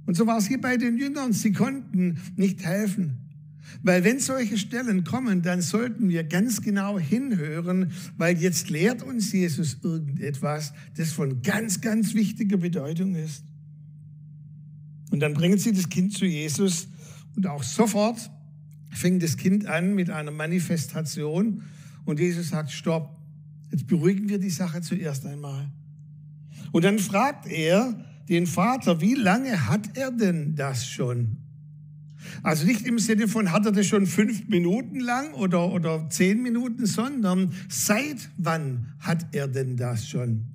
Und 0.06 0.16
so 0.16 0.25
war 0.25 0.38
es 0.38 0.48
hier 0.48 0.60
bei 0.60 0.78
den 0.78 0.98
Jüngern. 0.98 1.32
Sie 1.32 1.54
konnten 1.54 2.18
nicht 2.36 2.66
helfen. 2.66 3.23
Weil 3.82 4.03
wenn 4.03 4.20
solche 4.20 4.58
Stellen 4.58 5.03
kommen, 5.03 5.41
dann 5.41 5.62
sollten 5.62 6.10
wir 6.10 6.24
ganz 6.24 6.62
genau 6.62 7.00
hinhören, 7.00 7.91
weil 8.17 8.38
jetzt 8.38 8.70
lehrt 8.70 9.03
uns 9.03 9.32
Jesus 9.32 9.77
irgendetwas, 9.82 10.74
das 10.96 11.12
von 11.12 11.41
ganz, 11.41 11.82
ganz 11.82 12.13
wichtiger 12.13 12.58
Bedeutung 12.58 13.15
ist. 13.15 13.43
Und 15.12 15.20
dann 15.20 15.34
bringen 15.34 15.58
sie 15.58 15.72
das 15.72 15.89
Kind 15.89 16.13
zu 16.13 16.25
Jesus 16.25 16.88
und 17.36 17.48
auch 17.48 17.63
sofort 17.63 18.32
fängt 18.91 19.24
das 19.24 19.38
Kind 19.38 19.65
an 19.65 19.96
mit 19.96 20.10
einer 20.10 20.32
Manifestation 20.32 21.63
und 22.05 22.20
Jesus 22.20 22.50
sagt, 22.50 22.72
stopp, 22.72 23.17
jetzt 23.72 23.88
beruhigen 23.88 24.29
wir 24.29 24.39
die 24.39 24.50
Sache 24.50 24.82
zuerst 24.82 25.25
einmal. 25.25 25.72
Und 26.72 26.86
dann 26.86 27.00
fragt 27.00 27.48
er 27.48 28.05
den 28.29 28.48
Vater, 28.48 29.01
wie 29.01 29.15
lange 29.15 29.67
hat 29.67 29.98
er 29.98 30.12
denn 30.12 30.55
das 30.55 30.88
schon? 30.88 31.43
Also 32.42 32.65
nicht 32.65 32.86
im 32.86 33.00
Sinne 33.00 33.27
von, 33.27 33.51
hat 33.51 33.65
er 33.65 33.72
das 33.72 33.88
schon 33.88 34.06
fünf 34.06 34.48
Minuten 34.48 35.00
lang 35.00 35.34
oder, 35.34 35.72
oder 35.72 36.10
zehn 36.10 36.42
Minuten, 36.42 36.86
sondern 36.86 37.53
seit 37.70 38.30
wann 38.38 38.94
hat 39.00 39.27
er 39.34 39.48
denn 39.48 39.77
das 39.77 40.08
schon? 40.08 40.46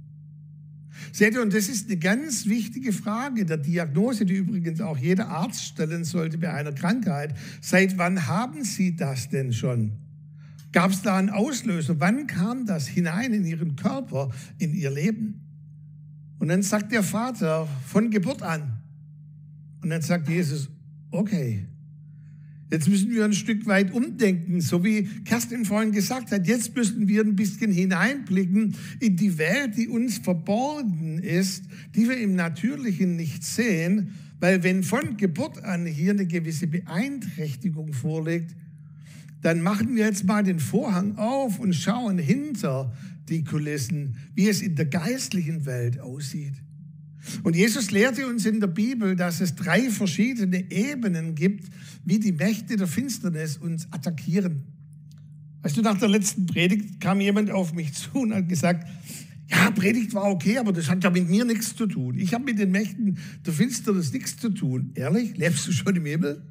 Seht 1.13 1.35
ihr, 1.35 1.43
und 1.43 1.55
das 1.55 1.69
ist 1.69 1.87
eine 1.87 1.97
ganz 1.99 2.47
wichtige 2.47 2.93
Frage 2.93 3.45
der 3.45 3.57
Diagnose, 3.57 4.27
die 4.27 4.35
übrigens 4.35 4.81
auch 4.81 4.99
jeder 4.99 5.29
Arzt 5.29 5.63
stellen 5.63 6.05
sollte 6.05 6.39
bei 6.39 6.53
einer 6.53 6.73
Krankheit. 6.73 7.35
Seit 7.61 7.99
wann 7.99 8.27
haben 8.27 8.65
Sie 8.65 8.97
das 8.97 9.29
denn 9.29 9.53
schon? 9.53 9.93
Gab 10.73 10.91
es 10.91 11.03
da 11.03 11.17
einen 11.17 11.31
Auslöser? 11.31 11.99
Wann 11.99 12.27
kam 12.27 12.67
das 12.67 12.87
hinein 12.87 13.33
in 13.33 13.45
Ihren 13.45 13.77
Körper, 13.77 14.31
in 14.59 14.75
Ihr 14.75 14.91
Leben? 14.91 15.45
Und 16.39 16.49
dann 16.49 16.63
sagt 16.63 16.93
der 16.93 17.03
Vater 17.03 17.67
von 17.87 18.11
Geburt 18.11 18.43
an. 18.43 18.81
Und 19.83 19.91
dann 19.91 20.03
sagt 20.03 20.29
Jesus, 20.29 20.69
okay, 21.11 21.67
Jetzt 22.71 22.87
müssen 22.87 23.11
wir 23.11 23.25
ein 23.25 23.33
Stück 23.33 23.67
weit 23.67 23.95
umdenken, 23.95 24.61
so 24.61 24.85
wie 24.85 25.05
Kerstin 25.25 25.65
vorhin 25.65 25.93
gesagt 25.93 26.31
hat. 26.33 26.47
Jetzt 26.47 26.77
müssen 26.77 27.09
wir 27.09 27.23
ein 27.23 27.35
bisschen 27.35 27.73
hineinblicken 27.73 28.75
in 29.01 29.17
die 29.17 29.39
Welt, 29.39 29.77
die 29.79 29.89
uns 29.89 30.19
verborgen 30.19 31.19
ist, 31.19 31.65
die 31.95 32.09
wir 32.09 32.19
im 32.19 32.35
Natürlichen 32.35 33.17
nicht 33.17 33.43
sehen, 33.43 34.11
weil 34.39 34.63
wenn 34.63 34.83
von 34.83 35.17
Geburt 35.17 35.65
an 35.65 35.87
hier 35.87 36.13
eine 36.13 36.27
gewisse 36.27 36.67
Beeinträchtigung 36.67 37.95
vorliegt, 37.95 38.55
dann 39.41 39.63
machen 39.63 39.97
wir 39.97 40.05
jetzt 40.05 40.25
mal 40.25 40.45
den 40.45 40.59
Vorhang 40.59 41.17
auf 41.17 41.59
und 41.59 41.73
schauen 41.73 42.19
hinter 42.19 42.93
die 43.31 43.45
Kulissen, 43.45 44.17
wie 44.35 44.49
es 44.49 44.61
in 44.61 44.75
der 44.75 44.87
geistlichen 44.87 45.65
Welt 45.65 46.01
aussieht. 46.01 46.55
Und 47.43 47.57
Jesus 47.57 47.91
lehrte 47.91 48.27
uns 48.27 48.47
in 48.47 48.61
der 48.61 48.69
Bibel, 48.69 49.17
dass 49.17 49.41
es 49.41 49.55
drei 49.55 49.91
verschiedene 49.91 50.71
Ebenen 50.71 51.35
gibt, 51.35 51.69
wie 52.05 52.19
die 52.19 52.33
Mächte 52.33 52.77
der 52.77 52.87
Finsternis 52.87 53.57
uns 53.57 53.89
attackieren. 53.91 54.65
Weißt 55.63 55.77
du, 55.77 55.83
nach 55.83 55.99
der 55.99 56.09
letzten 56.09 56.47
Predigt 56.47 57.01
kam 57.01 57.21
jemand 57.21 57.51
auf 57.51 57.75
mich 57.75 57.93
zu 57.93 58.11
und 58.21 58.35
hat 58.35 58.49
gesagt, 58.49 58.87
ja, 59.51 59.71
Predigt 59.71 60.15
war 60.15 60.25
okay, 60.25 60.59
aber 60.59 60.73
das 60.73 60.89
hat 60.89 61.03
ja 61.03 61.11
mit 61.11 61.29
mir 61.29 61.45
nichts 61.45 61.75
zu 61.75 61.87
tun. 61.87 62.19
Ich 62.19 62.35
habe 62.35 62.45
mit 62.45 62.59
den 62.59 62.71
Mächten 62.71 63.19
der 63.45 63.53
Finsternis 63.53 64.13
nichts 64.13 64.37
zu 64.37 64.51
tun. 64.51 64.93
Ehrlich, 64.95 65.37
lebst 65.37 65.67
du 65.67 65.73
schon 65.73 65.97
im 65.97 66.05
Himmel? 66.05 66.43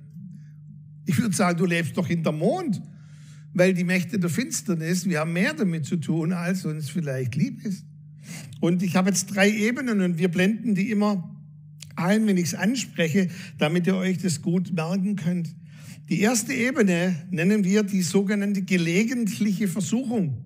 Ich 1.05 1.17
würde 1.19 1.35
sagen, 1.35 1.57
du 1.57 1.65
lebst 1.65 1.95
doch 1.95 2.07
hinter 2.07 2.31
Mond, 2.31 2.81
weil 3.53 3.73
die 3.73 3.83
Mächte 3.83 4.19
der 4.19 4.29
Finsternis, 4.29 5.05
wir 5.05 5.19
haben 5.19 5.33
mehr 5.33 5.53
damit 5.53 5.85
zu 5.85 5.97
tun, 5.97 6.33
als 6.33 6.65
uns 6.65 6.89
vielleicht 6.89 7.35
lieb 7.35 7.63
ist. 7.63 7.86
Und 8.59 8.83
ich 8.83 8.95
habe 8.95 9.09
jetzt 9.09 9.27
drei 9.27 9.49
Ebenen 9.49 10.01
und 10.01 10.17
wir 10.17 10.29
blenden 10.29 10.75
die 10.75 10.89
immer 10.89 11.35
ein, 11.95 12.27
wenn 12.27 12.37
ich 12.37 12.45
es 12.45 12.55
anspreche, 12.55 13.27
damit 13.57 13.87
ihr 13.87 13.95
euch 13.95 14.17
das 14.17 14.41
gut 14.41 14.73
merken 14.73 15.15
könnt. 15.15 15.53
Die 16.09 16.21
erste 16.21 16.53
Ebene 16.53 17.15
nennen 17.31 17.63
wir 17.63 17.83
die 17.83 18.01
sogenannte 18.01 18.61
gelegentliche 18.61 19.67
Versuchung. 19.67 20.45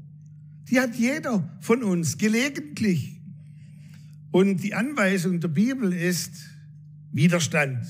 Die 0.70 0.80
hat 0.80 0.96
jeder 0.96 1.58
von 1.60 1.84
uns 1.84 2.18
gelegentlich. 2.18 3.20
Und 4.32 4.63
die 4.63 4.74
Anweisung 4.74 5.39
der 5.39 5.50
Bibel 5.50 5.94
ist 5.94 6.32
Widerstand. 7.12 7.86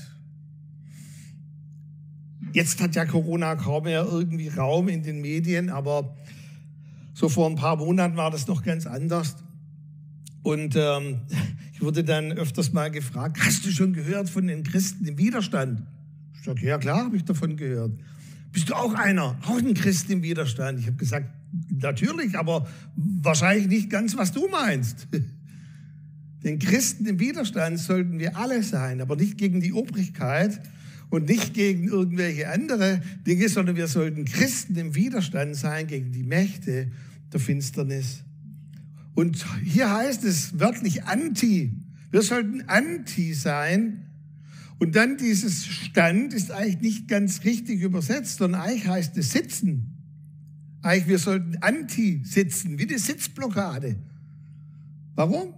Jetzt 2.52 2.82
hat 2.82 2.94
ja 2.96 3.06
Corona 3.06 3.54
kaum 3.54 3.84
mehr 3.84 4.04
irgendwie 4.04 4.48
Raum 4.48 4.88
in 4.88 5.02
den 5.02 5.20
Medien, 5.20 5.70
aber 5.70 6.16
so 7.14 7.28
vor 7.28 7.48
ein 7.48 7.56
paar 7.56 7.76
Monaten 7.76 8.16
war 8.16 8.30
das 8.30 8.46
noch 8.46 8.62
ganz 8.62 8.86
anders. 8.86 9.36
Und 10.42 10.74
ähm, 10.76 11.20
ich 11.72 11.80
wurde 11.80 12.04
dann 12.04 12.32
öfters 12.32 12.72
mal 12.72 12.90
gefragt, 12.90 13.38
hast 13.40 13.64
du 13.66 13.70
schon 13.70 13.92
gehört 13.92 14.28
von 14.28 14.46
den 14.46 14.62
Christen 14.62 15.06
im 15.06 15.18
Widerstand? 15.18 15.82
Ich 16.34 16.44
sage, 16.44 16.66
ja 16.66 16.78
klar, 16.78 17.04
habe 17.04 17.16
ich 17.16 17.24
davon 17.24 17.56
gehört. 17.56 17.92
Bist 18.52 18.68
du 18.68 18.74
auch 18.74 18.94
einer, 18.94 19.38
auch 19.46 19.58
ein 19.58 19.74
Christ 19.74 20.10
im 20.10 20.22
Widerstand? 20.22 20.78
Ich 20.80 20.86
habe 20.86 20.96
gesagt, 20.96 21.30
natürlich, 21.70 22.36
aber 22.36 22.68
wahrscheinlich 22.96 23.66
nicht 23.68 23.90
ganz, 23.90 24.16
was 24.16 24.32
du 24.32 24.48
meinst. 24.48 25.08
Den 26.44 26.58
Christen 26.58 27.06
im 27.06 27.20
Widerstand 27.20 27.78
sollten 27.78 28.18
wir 28.18 28.36
alle 28.36 28.62
sein, 28.62 29.00
aber 29.00 29.14
nicht 29.14 29.38
gegen 29.38 29.60
die 29.60 29.72
Obrigkeit 29.72 30.60
und 31.08 31.28
nicht 31.28 31.54
gegen 31.54 31.86
irgendwelche 31.88 32.48
andere 32.48 33.00
Dinge, 33.26 33.48
sondern 33.48 33.76
wir 33.76 33.86
sollten 33.86 34.24
Christen 34.24 34.74
im 34.76 34.94
Widerstand 34.94 35.54
sein 35.54 35.86
gegen 35.86 36.10
die 36.10 36.24
Mächte 36.24 36.90
der 37.32 37.38
Finsternis. 37.38 38.24
Und 39.14 39.44
hier 39.62 39.92
heißt 39.92 40.24
es 40.24 40.58
wörtlich 40.58 41.04
anti. 41.04 41.72
Wir 42.10 42.22
sollten 42.22 42.62
anti 42.68 43.34
sein. 43.34 44.06
Und 44.78 44.96
dann 44.96 45.16
dieses 45.16 45.66
Stand 45.66 46.34
ist 46.34 46.50
eigentlich 46.50 46.80
nicht 46.80 47.08
ganz 47.08 47.44
richtig 47.44 47.80
übersetzt, 47.82 48.38
sondern 48.38 48.62
eigentlich 48.62 48.88
heißt 48.88 49.16
es 49.16 49.30
sitzen. 49.30 49.98
Eigentlich, 50.82 51.08
wir 51.08 51.18
sollten 51.18 51.56
anti 51.60 52.22
sitzen, 52.24 52.78
wie 52.78 52.86
die 52.86 52.98
Sitzblockade. 52.98 53.96
Warum? 55.14 55.54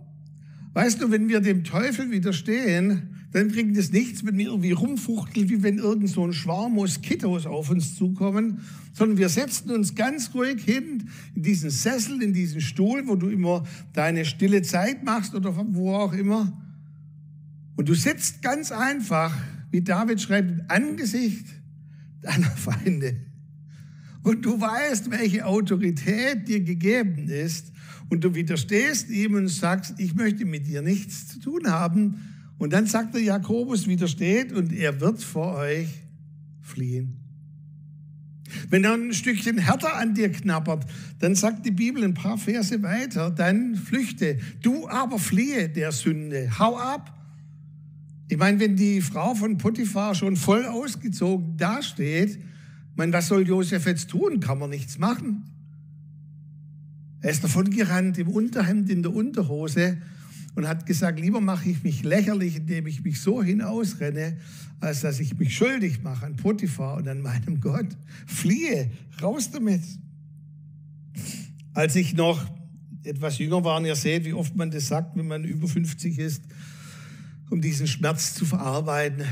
Weißt 0.74 1.00
du, 1.00 1.10
wenn 1.10 1.28
wir 1.28 1.40
dem 1.40 1.64
Teufel 1.64 2.10
widerstehen, 2.10 3.13
dann 3.34 3.48
bringt 3.48 3.76
es 3.76 3.90
nichts, 3.90 4.24
wenn 4.24 4.38
wir 4.38 4.46
irgendwie 4.46 4.70
rumfuchteln, 4.70 5.48
wie 5.48 5.64
wenn 5.64 5.78
irgend 5.78 6.08
so 6.08 6.24
ein 6.24 6.32
Schwarm 6.32 6.74
Moskitos 6.74 7.46
auf 7.46 7.68
uns 7.68 7.96
zukommen, 7.96 8.60
sondern 8.92 9.18
wir 9.18 9.28
setzen 9.28 9.72
uns 9.72 9.96
ganz 9.96 10.32
ruhig 10.34 10.62
hin 10.62 11.10
in 11.34 11.42
diesen 11.42 11.68
Sessel, 11.68 12.22
in 12.22 12.32
diesen 12.32 12.60
Stuhl, 12.60 13.08
wo 13.08 13.16
du 13.16 13.28
immer 13.28 13.64
deine 13.92 14.24
stille 14.24 14.62
Zeit 14.62 15.02
machst 15.02 15.34
oder 15.34 15.52
wo 15.56 15.94
auch 15.96 16.12
immer. 16.12 16.62
Und 17.74 17.88
du 17.88 17.94
sitzt 17.94 18.40
ganz 18.40 18.70
einfach, 18.70 19.36
wie 19.72 19.80
David 19.80 20.20
schreibt, 20.20 20.50
im 20.50 20.62
Angesicht 20.68 21.46
deiner 22.22 22.52
Feinde. 22.52 23.16
Und 24.22 24.44
du 24.44 24.60
weißt, 24.60 25.10
welche 25.10 25.44
Autorität 25.44 26.46
dir 26.46 26.60
gegeben 26.60 27.28
ist. 27.28 27.72
Und 28.10 28.22
du 28.22 28.36
widerstehst 28.36 29.10
ihm 29.10 29.34
und 29.34 29.48
sagst, 29.48 29.94
ich 29.98 30.14
möchte 30.14 30.44
mit 30.44 30.68
dir 30.68 30.82
nichts 30.82 31.26
zu 31.26 31.40
tun 31.40 31.68
haben 31.68 32.33
und 32.64 32.72
dann 32.72 32.86
sagt 32.86 33.12
der 33.14 33.20
Jakobus, 33.20 33.86
widersteht 33.86 34.50
und 34.50 34.72
er 34.72 34.98
wird 34.98 35.22
vor 35.22 35.56
euch 35.56 35.86
fliehen. 36.62 37.20
Wenn 38.70 38.84
er 38.84 38.94
ein 38.94 39.12
Stückchen 39.12 39.58
härter 39.58 39.94
an 39.96 40.14
dir 40.14 40.32
knabbert, 40.32 40.86
dann 41.18 41.34
sagt 41.34 41.66
die 41.66 41.72
Bibel 41.72 42.02
ein 42.02 42.14
paar 42.14 42.38
Verse 42.38 42.82
weiter, 42.82 43.30
dann 43.30 43.76
flüchte. 43.76 44.38
Du 44.62 44.88
aber 44.88 45.18
fliehe 45.18 45.68
der 45.68 45.92
Sünde. 45.92 46.58
Hau 46.58 46.78
ab. 46.78 47.14
Ich 48.30 48.38
meine, 48.38 48.58
wenn 48.60 48.76
die 48.76 49.02
Frau 49.02 49.34
von 49.34 49.58
Potiphar 49.58 50.14
schon 50.14 50.34
voll 50.34 50.64
ausgezogen 50.64 51.58
dasteht, 51.58 52.38
meine, 52.96 53.12
was 53.12 53.28
soll 53.28 53.46
Josef 53.46 53.84
jetzt 53.84 54.08
tun? 54.08 54.40
Kann 54.40 54.58
man 54.58 54.70
nichts 54.70 54.96
machen. 54.96 55.50
Er 57.20 57.30
ist 57.30 57.44
davon 57.44 57.68
gerannt 57.68 58.16
im 58.16 58.28
Unterhemd, 58.28 58.88
in 58.88 59.02
der 59.02 59.14
Unterhose 59.14 59.98
und 60.54 60.68
hat 60.68 60.86
gesagt, 60.86 61.18
lieber 61.18 61.40
mache 61.40 61.68
ich 61.68 61.82
mich 61.82 62.04
lächerlich, 62.04 62.56
indem 62.56 62.86
ich 62.86 63.02
mich 63.02 63.20
so 63.20 63.42
hinausrenne, 63.42 64.36
als 64.80 65.00
dass 65.00 65.20
ich 65.20 65.36
mich 65.38 65.56
schuldig 65.56 66.02
mache 66.02 66.26
an 66.26 66.36
Potiphar 66.36 66.96
und 66.96 67.08
an 67.08 67.20
meinem 67.20 67.60
Gott. 67.60 67.88
Fliehe, 68.26 68.90
raus 69.20 69.50
damit. 69.50 69.82
Als 71.72 71.96
ich 71.96 72.14
noch 72.14 72.44
etwas 73.02 73.38
jünger 73.38 73.64
war, 73.64 73.78
und 73.78 73.84
ihr 73.84 73.96
seht, 73.96 74.24
wie 74.24 74.32
oft 74.32 74.54
man 74.56 74.70
das 74.70 74.88
sagt, 74.88 75.16
wenn 75.16 75.26
man 75.26 75.44
über 75.44 75.66
50 75.66 76.18
ist, 76.18 76.42
um 77.50 77.60
diesen 77.60 77.86
Schmerz 77.86 78.34
zu 78.34 78.44
verarbeiten. 78.44 79.24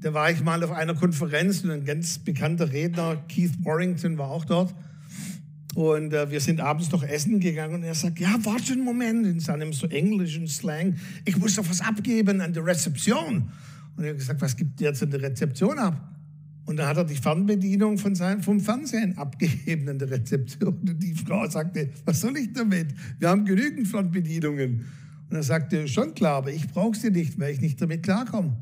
Da 0.00 0.14
war 0.14 0.30
ich 0.30 0.42
mal 0.42 0.62
auf 0.62 0.70
einer 0.70 0.94
Konferenz 0.94 1.62
und 1.64 1.70
ein 1.70 1.84
ganz 1.84 2.18
bekannter 2.18 2.72
Redner, 2.72 3.16
Keith 3.28 3.52
Warrington, 3.64 4.18
war 4.18 4.30
auch 4.30 4.44
dort. 4.44 4.74
Und 5.74 6.12
äh, 6.12 6.30
wir 6.30 6.40
sind 6.40 6.60
abends 6.60 6.90
noch 6.90 7.02
essen 7.02 7.38
gegangen 7.38 7.76
und 7.76 7.82
er 7.84 7.94
sagt, 7.94 8.18
ja, 8.18 8.34
warte 8.42 8.72
einen 8.72 8.84
Moment 8.84 9.24
in 9.26 9.38
seinem 9.38 9.72
so 9.72 9.86
englischen 9.86 10.48
Slang. 10.48 10.96
Ich 11.24 11.38
muss 11.38 11.54
doch 11.54 11.68
was 11.68 11.80
abgeben 11.80 12.40
an 12.40 12.52
der 12.52 12.66
Rezeption. 12.66 13.50
Und 13.96 14.04
er 14.04 14.10
hat 14.10 14.18
gesagt, 14.18 14.40
was 14.40 14.56
gibt 14.56 14.80
ihr 14.80 14.88
jetzt 14.88 15.02
an 15.02 15.10
der 15.10 15.22
Rezeption 15.22 15.78
ab? 15.78 16.16
Und 16.66 16.76
dann 16.76 16.86
hat 16.86 16.96
er 16.96 17.04
die 17.04 17.16
Fernbedienung 17.16 17.98
von 17.98 18.14
seinem, 18.14 18.42
vom 18.42 18.60
Fernsehen 18.60 19.16
abgegeben 19.16 19.88
an 19.88 19.98
der 19.98 20.10
Rezeption. 20.10 20.78
Und 20.78 21.02
die 21.02 21.14
Frau 21.14 21.48
sagte, 21.48 21.90
was 22.04 22.20
soll 22.20 22.36
ich 22.36 22.52
damit? 22.52 22.88
Wir 23.18 23.28
haben 23.28 23.44
genügend 23.44 23.88
Fernbedienungen. 23.88 24.86
Und 25.28 25.36
er 25.36 25.42
sagte, 25.42 25.86
schon 25.86 26.14
klar, 26.14 26.36
aber 26.36 26.52
ich 26.52 26.68
brauche 26.68 26.96
sie 26.96 27.10
nicht, 27.10 27.38
weil 27.38 27.54
ich 27.54 27.60
nicht 27.60 27.80
damit 27.80 28.02
klarkomme. 28.02 28.56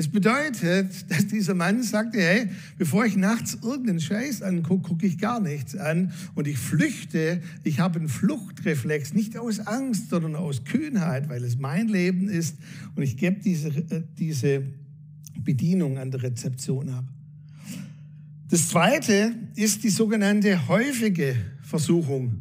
Das 0.00 0.08
bedeutet, 0.08 1.10
dass 1.10 1.26
dieser 1.26 1.52
Mann 1.52 1.82
sagte, 1.82 2.22
hey, 2.22 2.48
bevor 2.78 3.04
ich 3.04 3.16
nachts 3.16 3.58
irgendeinen 3.62 4.00
Scheiß 4.00 4.40
angucke, 4.40 4.88
gucke 4.88 5.06
ich 5.06 5.18
gar 5.18 5.40
nichts 5.40 5.76
an 5.76 6.14
und 6.34 6.48
ich 6.48 6.56
flüchte. 6.56 7.42
Ich 7.64 7.80
habe 7.80 7.98
einen 7.98 8.08
Fluchtreflex, 8.08 9.12
nicht 9.12 9.36
aus 9.36 9.60
Angst, 9.60 10.08
sondern 10.08 10.36
aus 10.36 10.64
Kühnheit, 10.64 11.28
weil 11.28 11.44
es 11.44 11.58
mein 11.58 11.88
Leben 11.88 12.30
ist 12.30 12.56
und 12.96 13.02
ich 13.02 13.18
gebe 13.18 13.40
diese, 13.40 13.68
äh, 13.68 14.02
diese 14.18 14.62
Bedienung 15.38 15.98
an 15.98 16.10
der 16.10 16.22
Rezeption 16.22 16.88
ab. 16.88 17.04
Das 18.48 18.70
zweite 18.70 19.34
ist 19.54 19.84
die 19.84 19.90
sogenannte 19.90 20.66
häufige 20.66 21.36
Versuchung. 21.60 22.40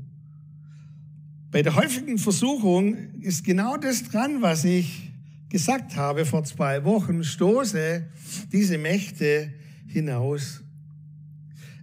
Bei 1.52 1.62
der 1.62 1.76
häufigen 1.76 2.20
Versuchung 2.20 2.96
ist 3.20 3.44
genau 3.44 3.76
das 3.76 4.04
dran, 4.04 4.42
was 4.42 4.64
ich 4.64 5.09
gesagt 5.50 5.96
habe 5.96 6.26
vor 6.26 6.44
zwei 6.44 6.84
Wochen, 6.84 7.24
stoße 7.24 8.06
diese 8.52 8.78
Mächte 8.78 9.54
hinaus. 9.88 10.62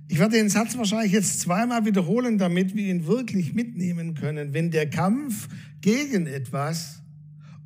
Ich 0.08 0.18
werde 0.18 0.36
den 0.36 0.48
Satz 0.48 0.76
wahrscheinlich 0.76 1.12
jetzt 1.12 1.40
zweimal 1.40 1.84
wiederholen, 1.84 2.38
damit 2.38 2.76
wir 2.76 2.86
ihn 2.86 3.06
wirklich 3.06 3.54
mitnehmen 3.54 4.14
können. 4.14 4.54
Wenn 4.54 4.70
der 4.70 4.88
Kampf 4.88 5.48
gegen 5.80 6.26
etwas 6.26 7.02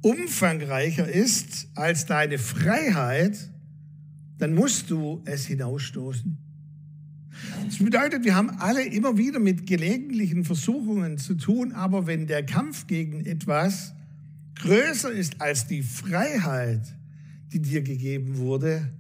umfangreicher 0.01 1.07
ist 1.07 1.69
als 1.75 2.07
deine 2.07 2.39
Freiheit, 2.39 3.51
dann 4.39 4.55
musst 4.55 4.91
du 4.91 5.23
es 5.27 5.47
hinausstoßen. 5.47 6.39
Das 7.67 7.79
bedeutet, 7.79 8.25
wir 8.25 8.35
haben 8.35 8.51
alle 8.59 8.85
immer 8.85 9.19
wieder 9.19 9.39
mit 9.39 9.67
gelegentlichen 9.67 10.45
Versuchungen 10.45 11.19
zu 11.19 11.35
tun, 11.35 11.73
aber 11.73 12.07
wenn 12.07 12.27
der 12.27 12.45
Kampf 12.45 12.87
gegen 12.87 13.25
etwas 13.25 13.95
größer 14.63 15.11
ist 15.11 15.41
als 15.41 15.67
die 15.67 15.83
Freiheit, 15.83 16.83
die 17.53 17.61
dir 17.61 17.83
gegeben 17.83 18.39
wurde, 18.39 18.93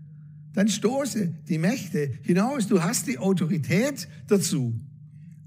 dann 0.53 0.69
stoße 0.69 1.33
die 1.49 1.59
Mächte 1.59 2.13
hinaus. 2.23 2.67
Du 2.67 2.83
hast 2.83 3.07
die 3.07 3.19
Autorität 3.19 4.09
dazu. 4.27 4.75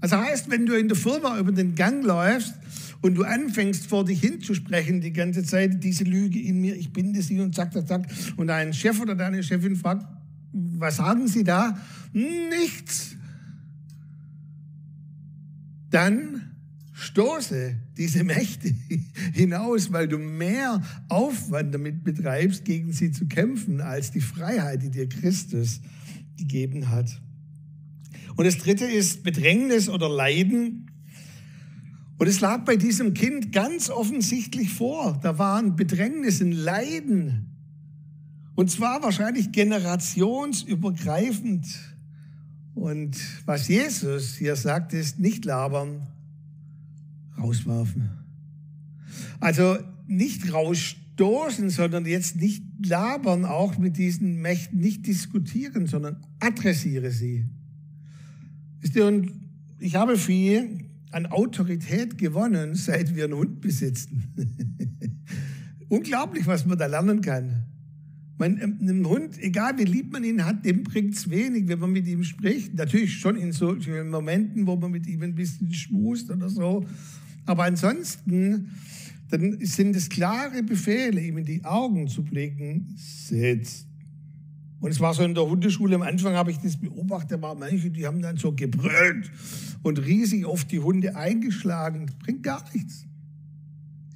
Also 0.00 0.18
heißt, 0.18 0.50
wenn 0.50 0.66
du 0.66 0.74
in 0.74 0.88
der 0.88 0.96
Firma 0.96 1.38
über 1.38 1.52
den 1.52 1.74
Gang 1.74 2.04
läufst 2.04 2.54
und 3.00 3.14
du 3.14 3.24
anfängst 3.24 3.86
vor 3.86 4.04
dich 4.04 4.20
hinzusprechen 4.20 5.00
die 5.00 5.12
ganze 5.12 5.44
Zeit, 5.44 5.82
diese 5.82 6.04
Lüge 6.04 6.40
in 6.40 6.60
mir, 6.60 6.76
ich 6.76 6.92
bin 6.92 7.12
das 7.12 7.28
hier 7.28 7.42
und 7.42 7.54
zack, 7.54 7.72
zack, 7.72 7.86
zack, 7.86 8.06
und 8.36 8.46
dein 8.46 8.72
Chef 8.72 9.00
oder 9.00 9.14
deine 9.14 9.42
Chefin 9.42 9.76
fragt, 9.76 10.06
was 10.52 10.96
sagen 10.96 11.26
Sie 11.26 11.44
da? 11.44 11.76
Nichts. 12.12 13.16
Dann 15.90 16.53
stoße 16.94 17.76
diese 17.98 18.24
Mächte 18.24 18.74
hinaus, 19.34 19.92
weil 19.92 20.08
du 20.08 20.16
mehr 20.18 20.80
Aufwand 21.08 21.74
damit 21.74 22.02
betreibst, 22.04 22.64
gegen 22.64 22.92
sie 22.92 23.12
zu 23.12 23.26
kämpfen, 23.26 23.80
als 23.80 24.12
die 24.12 24.20
Freiheit, 24.20 24.82
die 24.82 24.90
dir 24.90 25.08
Christus 25.08 25.80
gegeben 26.38 26.88
hat. 26.88 27.20
Und 28.36 28.46
das 28.46 28.58
dritte 28.58 28.84
ist 28.86 29.24
Bedrängnis 29.24 29.88
oder 29.88 30.08
Leiden. 30.08 30.90
Und 32.18 32.28
es 32.28 32.40
lag 32.40 32.64
bei 32.64 32.76
diesem 32.76 33.12
Kind 33.12 33.50
ganz 33.52 33.90
offensichtlich 33.90 34.72
vor. 34.72 35.18
Da 35.22 35.38
waren 35.38 35.74
Bedrängnis, 35.76 36.40
ein 36.40 36.52
Leiden. 36.52 37.50
Und 38.54 38.70
zwar 38.70 39.02
wahrscheinlich 39.02 39.50
generationsübergreifend. 39.50 41.66
Und 42.74 43.16
was 43.46 43.66
Jesus 43.68 44.36
hier 44.36 44.54
sagt, 44.54 44.92
ist 44.92 45.18
nicht 45.18 45.44
labern, 45.44 46.06
rauswerfen. 47.38 48.10
Also 49.40 49.78
nicht 50.06 50.52
rausstoßen, 50.52 51.70
sondern 51.70 52.06
jetzt 52.06 52.36
nicht 52.36 52.62
labern, 52.84 53.44
auch 53.44 53.78
mit 53.78 53.96
diesen 53.96 54.40
Mächten, 54.40 54.78
nicht 54.78 55.06
diskutieren, 55.06 55.86
sondern 55.86 56.16
adressiere 56.40 57.10
sie. 57.10 57.46
Und 59.00 59.32
ich 59.78 59.96
habe 59.96 60.16
viel 60.16 60.84
an 61.10 61.26
Autorität 61.26 62.18
gewonnen, 62.18 62.74
seit 62.74 63.14
wir 63.14 63.24
einen 63.24 63.34
Hund 63.34 63.60
besitzen. 63.60 64.24
Unglaublich, 65.88 66.46
was 66.46 66.66
man 66.66 66.76
da 66.76 66.86
lernen 66.86 67.20
kann. 67.20 67.66
Man, 68.36 68.60
einem 68.60 69.08
Hund, 69.08 69.40
egal 69.40 69.78
wie 69.78 69.84
lieb 69.84 70.12
man 70.12 70.24
ihn 70.24 70.44
hat, 70.44 70.64
dem 70.64 70.82
bringt 70.82 71.14
es 71.14 71.30
wenig, 71.30 71.68
wenn 71.68 71.78
man 71.78 71.92
mit 71.92 72.08
ihm 72.08 72.24
spricht. 72.24 72.74
Natürlich 72.74 73.16
schon 73.18 73.36
in 73.36 73.52
solchen 73.52 74.10
Momenten, 74.10 74.66
wo 74.66 74.74
man 74.74 74.90
mit 74.90 75.06
ihm 75.06 75.22
ein 75.22 75.36
bisschen 75.36 75.72
schmust 75.72 76.30
oder 76.30 76.48
so. 76.48 76.84
Aber 77.46 77.64
ansonsten, 77.64 78.70
dann 79.30 79.58
sind 79.60 79.96
es 79.96 80.08
klare 80.08 80.62
Befehle, 80.62 81.20
ihm 81.20 81.38
in 81.38 81.44
die 81.44 81.64
Augen 81.64 82.08
zu 82.08 82.22
blicken, 82.22 82.94
sitzt. 82.96 83.86
Und 84.80 84.90
es 84.90 85.00
war 85.00 85.14
so 85.14 85.22
in 85.22 85.34
der 85.34 85.48
Hundeschule, 85.48 85.94
am 85.94 86.02
Anfang 86.02 86.34
habe 86.34 86.50
ich 86.50 86.58
das 86.58 86.76
beobachtet, 86.76 87.32
da 87.32 87.42
waren 87.42 87.58
manche, 87.58 87.90
die 87.90 88.06
haben 88.06 88.20
dann 88.20 88.36
so 88.36 88.52
gebrüllt 88.52 89.30
und 89.82 89.98
riesig 90.04 90.44
auf 90.44 90.64
die 90.66 90.78
Hunde 90.78 91.16
eingeschlagen. 91.16 92.06
Das 92.06 92.16
bringt 92.16 92.42
gar 92.42 92.62
nichts. 92.74 93.06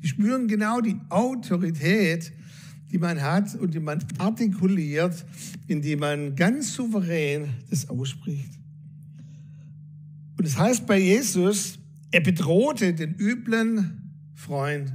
Die 0.02 0.08
spüren 0.08 0.46
genau 0.46 0.80
die 0.80 0.96
Autorität, 1.08 2.32
die 2.90 2.98
man 2.98 3.20
hat 3.20 3.54
und 3.54 3.74
die 3.74 3.80
man 3.80 4.04
artikuliert, 4.18 5.24
indem 5.66 6.00
man 6.00 6.36
ganz 6.36 6.74
souverän 6.74 7.48
das 7.70 7.88
ausspricht. 7.88 8.58
Und 10.36 10.46
das 10.46 10.56
heißt 10.58 10.86
bei 10.86 10.98
Jesus, 10.98 11.78
er 12.10 12.20
bedrohte 12.20 12.94
den 12.94 13.14
üblen 13.14 14.12
Freund 14.34 14.92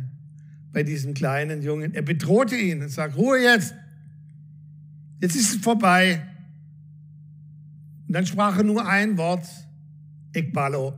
bei 0.72 0.84
diesem 0.84 1.14
kleinen 1.14 1.62
Jungen. 1.62 1.94
Er 1.94 2.02
bedrohte 2.02 2.56
ihn 2.56 2.82
und 2.82 2.90
sagt, 2.90 3.16
Ruhe 3.16 3.38
jetzt. 3.38 3.76
Jetzt 5.22 5.36
ist 5.36 5.56
es 5.56 5.62
vorbei. 5.62 6.22
Und 8.08 8.14
dann 8.14 8.26
sprach 8.26 8.58
er 8.58 8.64
nur 8.64 8.86
ein 8.86 9.18
Wort, 9.18 9.48
Ekbalo. 10.34 10.98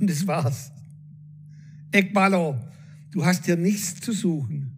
Und 0.00 0.10
das 0.10 0.26
war's. 0.26 0.72
Ekbalo, 1.92 2.58
du 3.12 3.24
hast 3.24 3.44
hier 3.44 3.56
nichts 3.56 4.00
zu 4.00 4.12
suchen. 4.12 4.76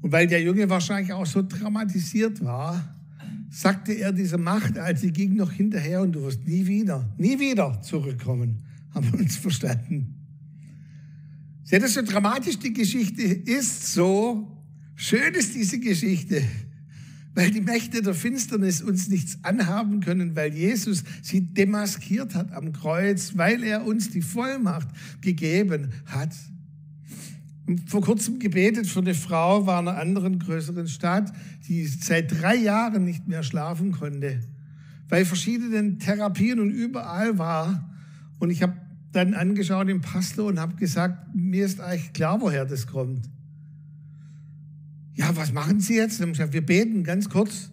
Und 0.00 0.12
weil 0.12 0.26
der 0.26 0.42
Junge 0.42 0.68
wahrscheinlich 0.68 1.12
auch 1.12 1.26
so 1.26 1.42
traumatisiert 1.42 2.44
war, 2.44 2.97
sagte 3.58 3.92
er 3.92 4.12
dieser 4.12 4.38
Macht, 4.38 4.78
als 4.78 5.00
sie 5.00 5.10
ging 5.10 5.34
noch 5.34 5.50
hinterher 5.50 6.02
und 6.02 6.12
du 6.12 6.22
wirst 6.22 6.46
nie 6.46 6.68
wieder, 6.68 7.12
nie 7.18 7.40
wieder 7.40 7.82
zurückkommen. 7.82 8.62
Haben 8.94 9.12
wir 9.12 9.18
uns 9.18 9.36
verstanden? 9.36 10.14
Seht 11.64 11.82
ihr, 11.82 11.88
so 11.88 12.02
dramatisch 12.02 12.60
die 12.60 12.72
Geschichte 12.72 13.22
ist, 13.22 13.92
so 13.92 14.62
schön 14.94 15.34
ist 15.34 15.56
diese 15.56 15.80
Geschichte, 15.80 16.40
weil 17.34 17.50
die 17.50 17.60
Mächte 17.60 18.00
der 18.00 18.14
Finsternis 18.14 18.80
uns 18.80 19.08
nichts 19.08 19.38
anhaben 19.42 19.98
können, 20.00 20.36
weil 20.36 20.54
Jesus 20.54 21.02
sie 21.20 21.40
demaskiert 21.40 22.36
hat 22.36 22.52
am 22.52 22.72
Kreuz, 22.72 23.32
weil 23.34 23.64
er 23.64 23.84
uns 23.84 24.10
die 24.10 24.22
Vollmacht 24.22 24.88
gegeben 25.20 25.88
hat 26.06 26.32
vor 27.86 28.00
kurzem 28.00 28.38
gebetet 28.38 28.86
für 28.86 29.00
eine 29.00 29.14
Frau, 29.14 29.66
war 29.66 29.80
in 29.80 29.88
einer 29.88 29.98
anderen 29.98 30.38
größeren 30.38 30.88
Stadt, 30.88 31.32
die 31.66 31.86
seit 31.86 32.40
drei 32.40 32.56
Jahren 32.56 33.04
nicht 33.04 33.28
mehr 33.28 33.42
schlafen 33.42 33.92
konnte, 33.92 34.40
bei 35.08 35.24
verschiedenen 35.24 35.98
Therapien 35.98 36.60
und 36.60 36.70
überall 36.70 37.38
war. 37.38 37.90
Und 38.38 38.50
ich 38.50 38.62
habe 38.62 38.74
dann 39.12 39.34
angeschaut 39.34 39.88
den 39.88 40.00
Pastor 40.00 40.46
und 40.46 40.60
habe 40.60 40.76
gesagt, 40.76 41.34
mir 41.34 41.66
ist 41.66 41.80
eigentlich 41.80 42.12
klar, 42.12 42.40
woher 42.40 42.64
das 42.64 42.86
kommt. 42.86 43.28
Ja, 45.14 45.34
was 45.36 45.52
machen 45.52 45.80
Sie 45.80 45.96
jetzt? 45.96 46.20
Und 46.20 46.32
gesagt, 46.32 46.52
wir 46.52 46.64
beten 46.64 47.04
ganz 47.04 47.28
kurz. 47.28 47.70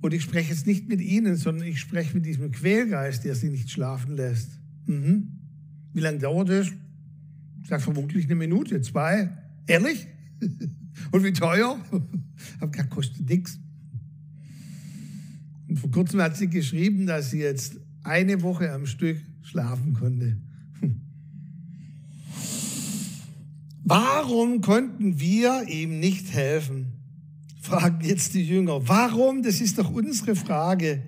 Und 0.00 0.12
ich 0.12 0.22
spreche 0.22 0.50
jetzt 0.52 0.66
nicht 0.66 0.88
mit 0.88 1.00
Ihnen, 1.00 1.36
sondern 1.36 1.66
ich 1.66 1.80
spreche 1.80 2.14
mit 2.14 2.26
diesem 2.26 2.50
Quälgeist, 2.50 3.24
der 3.24 3.34
Sie 3.34 3.48
nicht 3.48 3.70
schlafen 3.70 4.16
lässt. 4.16 4.58
Mhm. 4.86 5.38
Wie 5.92 6.00
lange 6.00 6.18
dauert 6.18 6.48
das? 6.48 6.72
Sage 7.66 7.82
vermutlich 7.82 8.26
eine 8.26 8.34
Minute, 8.34 8.80
zwei. 8.82 9.30
Ehrlich? 9.66 10.06
Und 11.12 11.24
wie 11.24 11.32
teuer? 11.32 11.78
Habe 12.60 12.70
gesagt, 12.70 12.90
kostet 12.90 13.28
nichts. 13.28 13.58
Und 15.68 15.78
vor 15.78 15.90
kurzem 15.90 16.20
hat 16.20 16.36
sie 16.36 16.48
geschrieben, 16.48 17.06
dass 17.06 17.30
sie 17.30 17.40
jetzt 17.40 17.78
eine 18.02 18.42
Woche 18.42 18.70
am 18.72 18.86
Stück 18.86 19.18
schlafen 19.42 19.94
konnte. 19.94 20.36
Warum 23.84 24.60
konnten 24.60 25.18
wir 25.18 25.66
ihm 25.68 26.00
nicht 26.00 26.32
helfen? 26.32 26.92
Fragen 27.60 28.04
jetzt 28.04 28.34
die 28.34 28.44
Jünger. 28.44 28.86
Warum? 28.86 29.42
Das 29.42 29.62
ist 29.62 29.78
doch 29.78 29.90
unsere 29.90 30.36
Frage. 30.36 31.02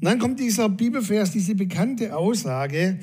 Und 0.00 0.06
dann 0.06 0.18
kommt 0.18 0.40
dieser 0.40 0.68
Bibelvers, 0.70 1.30
diese 1.30 1.54
bekannte 1.54 2.16
Aussage, 2.16 2.98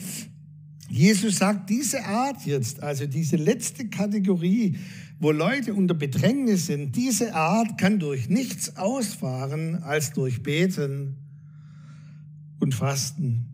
Jesus 0.89 1.37
sagt, 1.37 1.69
diese 1.69 2.03
Art 2.05 2.45
jetzt, 2.45 2.81
also 2.81 3.05
diese 3.05 3.35
letzte 3.35 3.87
Kategorie, 3.87 4.77
wo 5.19 5.31
Leute 5.31 5.73
unter 5.73 5.93
Bedrängnis 5.93 6.65
sind, 6.65 6.95
diese 6.95 7.35
Art 7.35 7.77
kann 7.77 7.99
durch 7.99 8.29
nichts 8.29 8.77
ausfahren 8.77 9.83
als 9.83 10.13
durch 10.13 10.41
Beten 10.41 11.17
und 12.59 12.73
Fasten. 12.73 13.45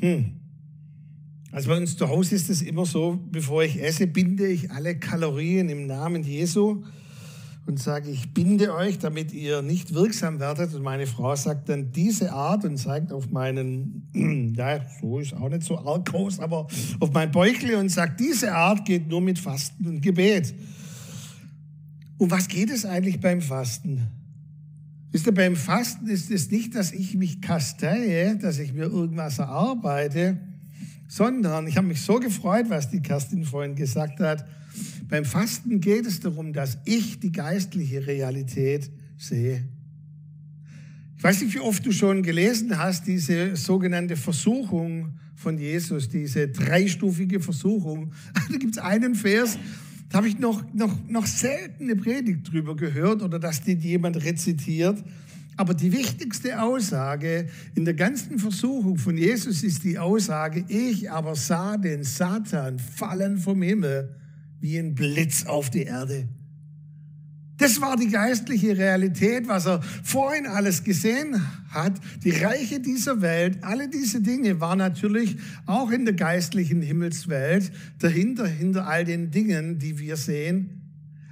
Hm. 0.00 0.32
Also 1.50 1.70
bei 1.70 1.76
uns 1.78 1.96
zu 1.96 2.08
Hause 2.08 2.34
ist 2.34 2.50
es 2.50 2.62
immer 2.62 2.84
so, 2.84 3.18
bevor 3.30 3.64
ich 3.64 3.82
esse, 3.82 4.06
binde 4.06 4.46
ich 4.46 4.70
alle 4.70 4.98
Kalorien 4.98 5.68
im 5.70 5.86
Namen 5.86 6.22
Jesu. 6.22 6.84
Und 7.68 7.78
sage, 7.78 8.10
ich 8.10 8.32
binde 8.32 8.74
euch, 8.74 8.98
damit 8.98 9.30
ihr 9.34 9.60
nicht 9.60 9.92
wirksam 9.92 10.40
werdet. 10.40 10.74
Und 10.74 10.82
meine 10.82 11.06
Frau 11.06 11.36
sagt 11.36 11.68
dann 11.68 11.92
diese 11.92 12.32
Art 12.32 12.64
und 12.64 12.78
zeigt 12.78 13.12
auf 13.12 13.30
meinen, 13.30 14.54
ja, 14.56 14.80
so 15.00 15.18
ist 15.18 15.34
auch 15.34 15.50
nicht 15.50 15.64
so 15.64 15.78
arg 15.78 16.06
groß, 16.06 16.40
aber 16.40 16.66
auf 16.98 17.12
mein 17.12 17.30
Bäuchle 17.30 17.78
und 17.78 17.90
sagt, 17.90 18.20
diese 18.20 18.54
Art 18.54 18.86
geht 18.86 19.06
nur 19.06 19.20
mit 19.20 19.38
Fasten 19.38 19.86
und 19.86 20.00
Gebet. 20.00 20.54
Um 22.16 22.30
was 22.30 22.48
geht 22.48 22.70
es 22.70 22.86
eigentlich 22.86 23.20
beim 23.20 23.42
Fasten? 23.42 24.08
Wisst 25.12 25.26
ihr, 25.26 25.34
beim 25.34 25.54
Fasten 25.54 26.06
ist 26.08 26.30
es 26.30 26.50
nicht, 26.50 26.74
dass 26.74 26.90
ich 26.92 27.16
mich 27.16 27.42
kasteie, 27.42 28.36
dass 28.36 28.58
ich 28.58 28.72
mir 28.72 28.84
irgendwas 28.84 29.38
erarbeite, 29.38 30.40
sondern 31.08 31.66
ich 31.66 31.76
habe 31.76 31.86
mich 31.86 32.02
so 32.02 32.20
gefreut, 32.20 32.66
was 32.68 32.90
die 32.90 33.00
Kerstin 33.00 33.44
vorhin 33.44 33.74
gesagt 33.74 34.20
hat, 34.20 34.46
beim 35.08 35.24
Fasten 35.24 35.80
geht 35.80 36.06
es 36.06 36.20
darum, 36.20 36.52
dass 36.52 36.78
ich 36.84 37.18
die 37.18 37.32
geistliche 37.32 38.06
Realität 38.06 38.90
sehe. 39.16 39.66
Ich 41.16 41.24
weiß 41.24 41.42
nicht, 41.42 41.54
wie 41.54 41.60
oft 41.60 41.84
du 41.84 41.90
schon 41.90 42.22
gelesen 42.22 42.78
hast, 42.78 43.06
diese 43.06 43.56
sogenannte 43.56 44.16
Versuchung 44.16 45.18
von 45.34 45.58
Jesus, 45.58 46.08
diese 46.08 46.48
dreistufige 46.48 47.40
Versuchung. 47.40 48.12
Da 48.50 48.56
gibt 48.56 48.76
es 48.76 48.78
einen 48.78 49.14
Vers, 49.14 49.58
da 50.10 50.18
habe 50.18 50.28
ich 50.28 50.38
noch, 50.38 50.62
noch, 50.72 50.96
noch 51.08 51.26
selten 51.26 51.84
eine 51.84 51.96
Predigt 51.96 52.50
drüber 52.50 52.76
gehört 52.76 53.22
oder 53.22 53.38
dass 53.38 53.62
den 53.62 53.80
jemand 53.80 54.22
rezitiert. 54.24 55.02
Aber 55.58 55.74
die 55.74 55.92
wichtigste 55.92 56.62
Aussage 56.62 57.48
in 57.74 57.84
der 57.84 57.94
ganzen 57.94 58.38
Versuchung 58.38 58.96
von 58.96 59.16
Jesus 59.16 59.64
ist 59.64 59.82
die 59.82 59.98
Aussage, 59.98 60.64
ich 60.68 61.10
aber 61.10 61.34
sah 61.34 61.76
den 61.76 62.04
Satan 62.04 62.78
fallen 62.78 63.38
vom 63.38 63.60
Himmel 63.60 64.14
wie 64.60 64.78
ein 64.78 64.94
Blitz 64.94 65.46
auf 65.46 65.68
die 65.68 65.82
Erde. 65.82 66.28
Das 67.56 67.80
war 67.80 67.96
die 67.96 68.06
geistliche 68.06 68.78
Realität, 68.78 69.48
was 69.48 69.66
er 69.66 69.82
vorhin 70.04 70.46
alles 70.46 70.84
gesehen 70.84 71.42
hat. 71.70 71.94
Die 72.22 72.30
Reiche 72.30 72.78
dieser 72.78 73.20
Welt, 73.20 73.58
alle 73.62 73.88
diese 73.88 74.20
Dinge 74.20 74.60
waren 74.60 74.78
natürlich 74.78 75.38
auch 75.66 75.90
in 75.90 76.04
der 76.04 76.14
geistlichen 76.14 76.82
Himmelswelt 76.82 77.72
dahinter, 77.98 78.46
hinter 78.46 78.86
all 78.86 79.04
den 79.04 79.32
Dingen, 79.32 79.80
die 79.80 79.98
wir 79.98 80.16
sehen. 80.16 80.77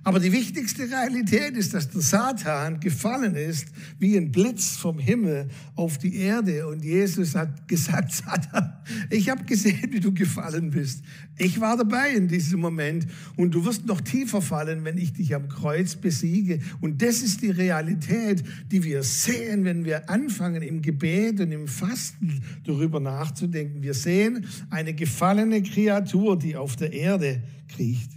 Aber 0.06 0.20
die 0.20 0.30
wichtigste 0.30 0.84
Realität 0.84 1.56
ist, 1.56 1.74
dass 1.74 1.90
der 1.90 2.00
Satan 2.00 2.78
gefallen 2.78 3.34
ist 3.34 3.66
wie 3.98 4.16
ein 4.16 4.30
Blitz 4.30 4.76
vom 4.76 5.00
Himmel 5.00 5.48
auf 5.74 5.98
die 5.98 6.14
Erde. 6.14 6.68
Und 6.68 6.84
Jesus 6.84 7.34
hat 7.34 7.66
gesagt, 7.66 8.12
Satan, 8.14 8.72
ich 9.10 9.28
habe 9.30 9.44
gesehen, 9.44 9.88
wie 9.90 9.98
du 9.98 10.14
gefallen 10.14 10.70
bist. 10.70 11.02
Ich 11.36 11.60
war 11.60 11.76
dabei 11.76 12.10
in 12.10 12.28
diesem 12.28 12.60
Moment. 12.60 13.08
Und 13.34 13.52
du 13.56 13.64
wirst 13.64 13.86
noch 13.86 14.00
tiefer 14.00 14.40
fallen, 14.40 14.84
wenn 14.84 14.96
ich 14.96 15.12
dich 15.12 15.34
am 15.34 15.48
Kreuz 15.48 15.96
besiege. 15.96 16.60
Und 16.80 17.02
das 17.02 17.22
ist 17.22 17.42
die 17.42 17.50
Realität, 17.50 18.44
die 18.70 18.84
wir 18.84 19.02
sehen, 19.02 19.64
wenn 19.64 19.84
wir 19.84 20.08
anfangen, 20.08 20.62
im 20.62 20.82
Gebet 20.82 21.40
und 21.40 21.50
im 21.50 21.66
Fasten 21.66 22.44
darüber 22.62 23.00
nachzudenken. 23.00 23.82
Wir 23.82 23.94
sehen 23.94 24.46
eine 24.70 24.94
gefallene 24.94 25.64
Kreatur, 25.64 26.38
die 26.38 26.54
auf 26.54 26.76
der 26.76 26.92
Erde 26.92 27.42
kriecht. 27.66 28.15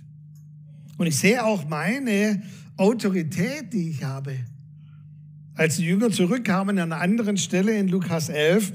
Und 1.00 1.08
ich 1.08 1.16
sehe 1.16 1.46
auch 1.46 1.68
meine 1.70 2.44
Autorität, 2.76 3.72
die 3.72 3.92
ich 3.92 4.04
habe. 4.04 4.36
Als 5.56 5.78
die 5.78 5.86
Jünger 5.86 6.12
zurückkamen 6.12 6.78
an 6.78 6.92
einer 6.92 7.02
anderen 7.02 7.38
Stelle 7.38 7.78
in 7.78 7.88
Lukas 7.88 8.28
11, 8.28 8.74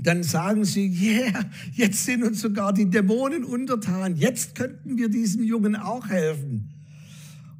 dann 0.00 0.22
sagen 0.22 0.64
sie, 0.64 0.86
yeah, 0.86 1.44
jetzt 1.72 2.04
sind 2.04 2.22
uns 2.22 2.40
sogar 2.40 2.72
die 2.72 2.88
Dämonen 2.88 3.42
untertan. 3.42 4.14
Jetzt 4.14 4.54
könnten 4.54 4.96
wir 4.96 5.08
diesem 5.08 5.42
Jungen 5.42 5.74
auch 5.74 6.08
helfen. 6.08 6.70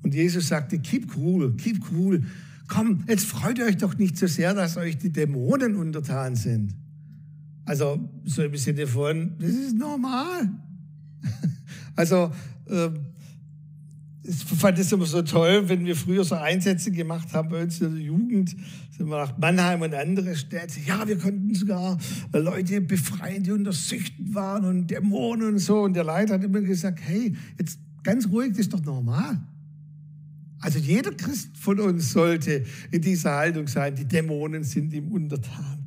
Und 0.04 0.14
Jesus 0.14 0.46
sagte, 0.46 0.78
keep 0.78 1.16
cool, 1.16 1.56
keep 1.56 1.82
cool. 1.90 2.22
Komm, 2.68 3.02
jetzt 3.08 3.24
freut 3.24 3.58
euch 3.58 3.76
doch 3.76 3.98
nicht 3.98 4.16
so 4.16 4.28
sehr, 4.28 4.54
dass 4.54 4.76
euch 4.76 4.98
die 4.98 5.10
Dämonen 5.10 5.74
untertan 5.74 6.36
sind. 6.36 6.74
Also 7.64 8.08
so 8.24 8.44
im 8.44 8.56
Sinne 8.56 8.86
von, 8.86 9.36
das 9.40 9.50
ist 9.50 9.76
normal. 9.76 10.48
Also 11.96 12.30
äh, 12.66 12.90
ich 14.28 14.44
fand 14.44 14.78
es 14.78 14.92
immer 14.92 15.06
so 15.06 15.22
toll, 15.22 15.68
wenn 15.68 15.86
wir 15.86 15.96
früher 15.96 16.22
so 16.22 16.34
Einsätze 16.34 16.90
gemacht 16.90 17.32
haben 17.32 17.48
bei 17.48 17.62
uns 17.62 17.80
in 17.80 17.94
der 17.94 18.04
Jugend, 18.04 18.54
sind 18.90 19.08
wir 19.08 19.16
nach 19.16 19.38
Mannheim 19.38 19.80
und 19.80 19.94
andere 19.94 20.36
Städte. 20.36 20.80
Ja, 20.86 21.08
wir 21.08 21.16
konnten 21.16 21.54
sogar 21.54 21.96
Leute 22.32 22.82
befreien, 22.82 23.42
die 23.42 23.52
unter 23.52 23.72
Süchten 23.72 24.34
waren 24.34 24.66
und 24.66 24.88
Dämonen 24.88 25.48
und 25.48 25.58
so. 25.58 25.80
Und 25.80 25.94
der 25.94 26.04
Leiter 26.04 26.34
hat 26.34 26.44
immer 26.44 26.60
gesagt, 26.60 27.00
hey, 27.02 27.34
jetzt 27.58 27.78
ganz 28.02 28.28
ruhig, 28.28 28.50
das 28.50 28.60
ist 28.60 28.74
doch 28.74 28.84
normal. 28.84 29.40
Also 30.60 30.78
jeder 30.78 31.12
Christ 31.12 31.56
von 31.56 31.80
uns 31.80 32.12
sollte 32.12 32.64
in 32.90 33.00
dieser 33.00 33.34
Haltung 33.34 33.66
sein, 33.66 33.94
die 33.94 34.04
Dämonen 34.04 34.62
sind 34.62 34.92
ihm 34.92 35.08
untertan. 35.10 35.86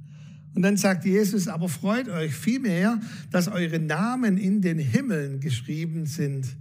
Und 0.56 0.64
dann 0.64 0.78
sagt 0.78 1.06
Jesus, 1.06 1.48
aber 1.48 1.70
freut 1.70 2.10
euch 2.10 2.34
vielmehr, 2.34 3.00
dass 3.30 3.48
eure 3.50 3.80
Namen 3.80 4.38
in 4.38 4.62
den 4.62 4.80
Himmeln 4.80 5.40
geschrieben 5.40 6.08
sind 6.08 6.58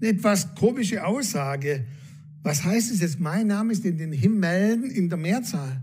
eine 0.00 0.10
etwas 0.10 0.54
komische 0.54 1.04
Aussage. 1.04 1.84
Was 2.42 2.64
heißt 2.64 2.92
es 2.92 3.00
jetzt? 3.00 3.20
Mein 3.20 3.48
Name 3.48 3.72
ist 3.72 3.84
in 3.84 3.98
den 3.98 4.12
Himmeln 4.12 4.84
in 4.84 5.08
der 5.08 5.18
Mehrzahl. 5.18 5.82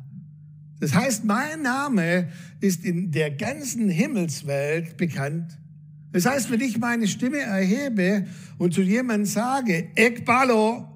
Das 0.80 0.94
heißt, 0.94 1.26
mein 1.26 1.62
Name 1.62 2.30
ist 2.60 2.84
in 2.84 3.12
der 3.12 3.32
ganzen 3.32 3.90
Himmelswelt 3.90 4.98
bekannt. 4.98 5.58
Das 6.12 6.26
heißt, 6.26 6.52
wenn 6.52 6.62
ich 6.62 6.78
meine 6.78 7.08
Stimme 7.08 7.40
erhebe 7.40 8.28
und 8.58 8.74
zu 8.74 8.82
jemandem 8.82 9.26
sage, 9.26 9.90
Ekbalo, 9.96 10.90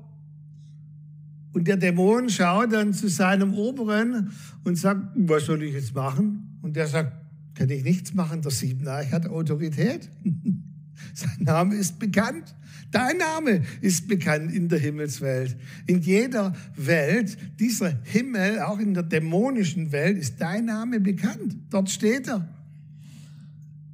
und 1.54 1.68
der 1.68 1.78
Dämon 1.78 2.30
schaut 2.30 2.72
dann 2.72 2.94
zu 2.94 3.08
seinem 3.08 3.56
Oberen 3.56 4.30
und 4.64 4.76
sagt, 4.76 5.08
was 5.16 5.46
soll 5.46 5.64
ich 5.64 5.74
jetzt 5.74 5.96
machen? 5.96 6.60
Und 6.62 6.76
der 6.76 6.86
sagt, 6.86 7.14
kann 7.56 7.70
ich 7.72 7.84
nichts 7.84 8.14
machen, 8.14 8.44
der 8.44 8.52
Siebeneich 8.52 9.12
hat 9.12 9.26
Autorität. 9.26 10.08
Sein 11.14 11.38
Name 11.40 11.76
ist 11.76 12.00
bekannt. 12.00 12.56
Dein 12.92 13.18
Name 13.18 13.64
ist 13.82 14.08
bekannt 14.08 14.52
in 14.52 14.70
der 14.70 14.80
Himmelswelt. 14.80 15.58
In 15.88 16.02
jeder 16.02 16.54
Welt, 16.76 17.38
dieser 17.60 17.94
Himmel, 18.04 18.62
auch 18.62 18.80
in 18.80 18.94
der 18.94 19.04
dämonischen 19.04 19.92
Welt, 19.92 20.18
ist 20.18 20.40
dein 20.40 20.66
Name 20.66 21.00
bekannt. 21.00 21.58
Dort 21.70 21.90
steht 21.90 22.28
er. 22.28 22.48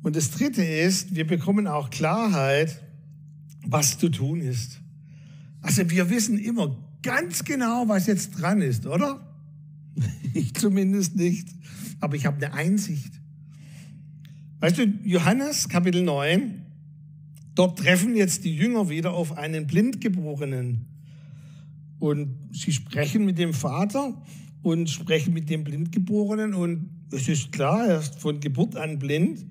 Und 0.03 0.15
das 0.15 0.31
Dritte 0.31 0.63
ist, 0.63 1.15
wir 1.15 1.25
bekommen 1.25 1.65
auch 1.65 1.89
Klarheit, 1.89 2.81
was 3.65 3.97
zu 3.97 4.09
tun 4.09 4.41
ist. 4.41 4.81
Also 5.61 5.89
wir 5.89 6.09
wissen 6.09 6.37
immer 6.37 6.77
ganz 7.01 7.43
genau, 7.43 7.87
was 7.87 8.07
jetzt 8.07 8.31
dran 8.41 8.61
ist, 8.61 8.85
oder? 8.85 9.29
Ich 10.35 10.55
zumindest 10.55 11.15
nicht, 11.15 11.47
aber 11.99 12.15
ich 12.15 12.25
habe 12.25 12.43
eine 12.43 12.55
Einsicht. 12.55 13.13
Weißt 14.61 14.79
du, 14.79 14.85
Johannes 15.03 15.69
Kapitel 15.69 16.01
9, 16.01 16.62
Dort 17.55 17.79
treffen 17.79 18.15
jetzt 18.15 18.43
die 18.45 18.55
Jünger 18.55 18.89
wieder 18.89 19.13
auf 19.13 19.37
einen 19.37 19.67
Blindgeborenen. 19.67 20.87
Und 21.99 22.49
sie 22.51 22.71
sprechen 22.71 23.25
mit 23.25 23.37
dem 23.37 23.53
Vater 23.53 24.21
und 24.61 24.89
sprechen 24.89 25.33
mit 25.33 25.49
dem 25.49 25.63
Blindgeborenen. 25.63 26.53
Und 26.53 26.89
es 27.11 27.29
ist 27.29 27.51
klar, 27.51 27.87
er 27.87 27.99
ist 27.99 28.19
von 28.19 28.39
Geburt 28.39 28.75
an 28.75 28.97
blind. 28.99 29.45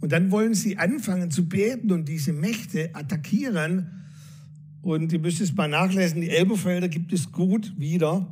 Und 0.00 0.12
dann 0.12 0.30
wollen 0.30 0.54
sie 0.54 0.78
anfangen 0.78 1.30
zu 1.30 1.48
beten 1.48 1.90
und 1.90 2.08
diese 2.08 2.32
Mächte 2.32 2.94
attackieren. 2.94 4.04
Und 4.82 5.12
ihr 5.12 5.20
müsst 5.20 5.40
es 5.40 5.54
mal 5.54 5.68
nachlesen, 5.68 6.20
die 6.20 6.28
Elberfelder 6.28 6.88
gibt 6.88 7.12
es 7.12 7.30
gut 7.30 7.72
wieder. 7.78 8.26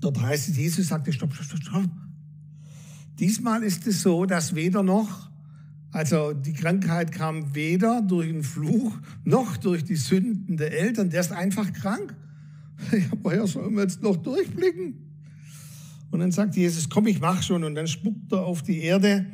Dort 0.00 0.20
heißt 0.20 0.48
es, 0.48 0.56
Jesus 0.56 0.88
sagte, 0.88 1.12
stopp, 1.12 1.34
stopp, 1.34 1.46
stopp, 1.46 1.62
stopp. 1.62 1.90
Diesmal 3.18 3.62
ist 3.62 3.86
es 3.86 4.02
so, 4.02 4.24
dass 4.24 4.54
weder 4.54 4.82
noch 4.82 5.30
also 5.94 6.32
die 6.32 6.52
Krankheit 6.52 7.12
kam 7.12 7.54
weder 7.54 8.02
durch 8.02 8.26
den 8.26 8.42
Fluch 8.42 8.98
noch 9.22 9.56
durch 9.56 9.84
die 9.84 9.94
Sünden 9.94 10.56
der 10.56 10.76
Eltern. 10.76 11.08
Der 11.08 11.20
ist 11.20 11.30
einfach 11.30 11.72
krank. 11.72 12.16
Ja, 12.90 12.98
woher 13.22 13.46
sollen 13.46 13.76
wir 13.76 13.82
jetzt 13.82 14.02
noch 14.02 14.16
durchblicken? 14.16 14.94
Und 16.10 16.18
dann 16.18 16.32
sagt 16.32 16.56
Jesus, 16.56 16.90
komm, 16.90 17.06
ich 17.06 17.20
mach 17.20 17.44
schon. 17.44 17.62
Und 17.62 17.76
dann 17.76 17.86
spuckt 17.86 18.32
er 18.32 18.40
auf 18.40 18.62
die 18.62 18.80
Erde 18.80 19.26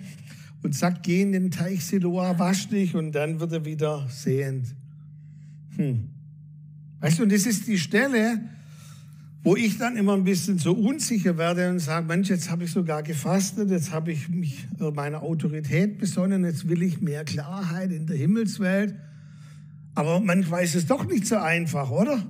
und 0.63 0.75
sagt, 0.75 1.03
geh 1.03 1.23
in 1.23 1.33
den 1.33 1.51
Teich 1.51 1.83
Siloa, 1.83 2.39
wasch 2.39 2.69
dich. 2.69 2.95
Und 2.95 3.13
dann 3.13 3.41
wird 3.41 3.53
er 3.53 3.65
wieder 3.65 4.07
sehend. 4.11 4.67
Hm. 5.77 6.11
Weißt 7.01 7.19
du, 7.19 7.23
und 7.23 7.33
das 7.33 7.47
ist 7.47 7.67
die 7.69 7.79
Stelle, 7.79 8.39
wo 9.43 9.57
ich 9.57 9.79
dann 9.79 9.97
immer 9.97 10.15
ein 10.15 10.25
bisschen 10.25 10.59
so 10.59 10.73
unsicher 10.73 11.39
werde 11.39 11.71
und 11.71 11.79
sage, 11.79 12.07
Mensch, 12.07 12.29
jetzt 12.29 12.51
habe 12.51 12.65
ich 12.65 12.73
sogar 12.73 13.03
gefastet, 13.03 13.71
jetzt 13.71 13.91
habe 13.91 14.13
ich 14.13 14.29
mich 14.29 14.67
meiner 14.79 15.23
Autorität 15.23 15.99
besonnen, 15.99 16.45
jetzt 16.45 16.69
will 16.69 16.83
ich 16.83 17.01
mehr 17.01 17.25
Klarheit 17.25 17.91
in 17.91 18.07
der 18.07 18.17
Himmelswelt. 18.17 18.95
Aber 19.95 20.21
manchmal 20.21 20.63
ist 20.63 20.75
es 20.75 20.87
doch 20.87 21.07
nicht 21.07 21.27
so 21.27 21.37
einfach, 21.37 21.91
oder? 21.91 22.23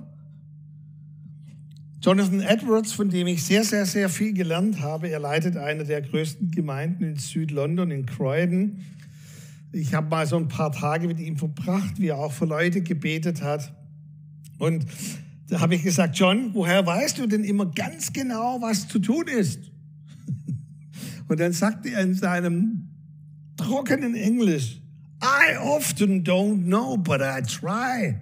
Jonathan 2.01 2.41
Edwards, 2.41 2.93
von 2.93 3.09
dem 3.09 3.27
ich 3.27 3.43
sehr, 3.43 3.63
sehr, 3.63 3.85
sehr 3.85 4.09
viel 4.09 4.33
gelernt 4.33 4.81
habe, 4.81 5.09
er 5.09 5.19
leitet 5.19 5.57
eine 5.57 5.83
der 5.83 6.01
größten 6.01 6.49
Gemeinden 6.49 7.03
in 7.03 7.15
Südlondon, 7.17 7.91
in 7.91 8.05
Croydon. 8.05 8.79
Ich 9.73 9.93
habe 9.93 10.09
mal 10.09 10.25
so 10.25 10.37
ein 10.37 10.47
paar 10.47 10.71
Tage 10.71 11.07
mit 11.07 11.19
ihm 11.19 11.37
verbracht, 11.37 11.99
wie 11.99 12.07
er 12.07 12.17
auch 12.17 12.31
für 12.31 12.45
Leute 12.45 12.81
gebetet 12.81 13.43
hat. 13.43 13.73
Und 14.57 14.85
Da 15.51 15.59
habe 15.59 15.75
ich 15.75 15.83
gesagt, 15.83 16.17
John, 16.17 16.53
woher 16.53 16.85
weißt 16.85 17.17
du 17.17 17.27
denn 17.27 17.43
immer 17.43 17.65
ganz 17.65 18.13
genau, 18.13 18.61
was 18.61 18.87
zu 18.87 18.99
tun 18.99 19.27
ist? 19.27 19.59
Und 21.27 21.41
dann 21.41 21.51
sagte 21.51 21.89
er 21.89 22.03
in 22.03 22.13
seinem 22.13 22.87
trockenen 23.57 24.15
Englisch, 24.15 24.81
I 25.21 25.57
often 25.57 26.23
don't 26.23 26.63
know, 26.63 26.95
but 26.95 27.19
I 27.19 27.41
try. 27.41 28.15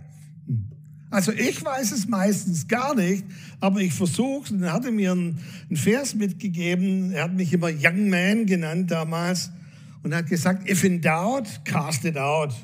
Also 1.12 1.32
ich 1.32 1.64
weiß 1.64 1.92
es 1.92 2.08
meistens 2.08 2.68
gar 2.68 2.96
nicht, 2.96 3.24
aber 3.60 3.80
ich 3.82 3.94
versuche. 3.94 4.52
Und 4.52 4.64
er 4.64 4.92
mir 4.92 5.12
einen, 5.12 5.40
Vers 5.72 6.16
mitgegeben. 6.16 7.12
Er 7.12 7.26
hat 7.26 7.36
mich 7.36 7.54
immer 7.54 7.70
Young 7.70 8.10
Man 8.10 8.48
genannt 8.48 8.90
damals 8.90 9.52
und 10.02 10.16
hat 10.16 10.26
gesagt, 10.26 10.68
if 10.68 10.84
in 10.84 11.00
doubt, 11.00 11.64
cast 11.64 12.06
it 12.06 12.18
out. 12.18 12.56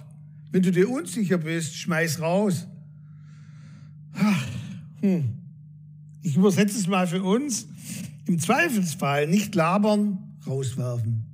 Wenn 0.52 0.64
du 0.64 0.72
dir 0.72 0.90
unsicher 0.90 1.38
bist, 1.38 1.76
schmeiß 1.76 2.20
raus. 2.20 2.66
Hm. 5.06 5.24
Ich 6.24 6.36
übersetze 6.36 6.80
es 6.80 6.88
mal 6.88 7.06
für 7.06 7.22
uns. 7.22 7.68
Im 8.26 8.40
Zweifelsfall 8.40 9.28
nicht 9.28 9.54
labern, 9.54 10.40
rauswerfen. 10.48 11.26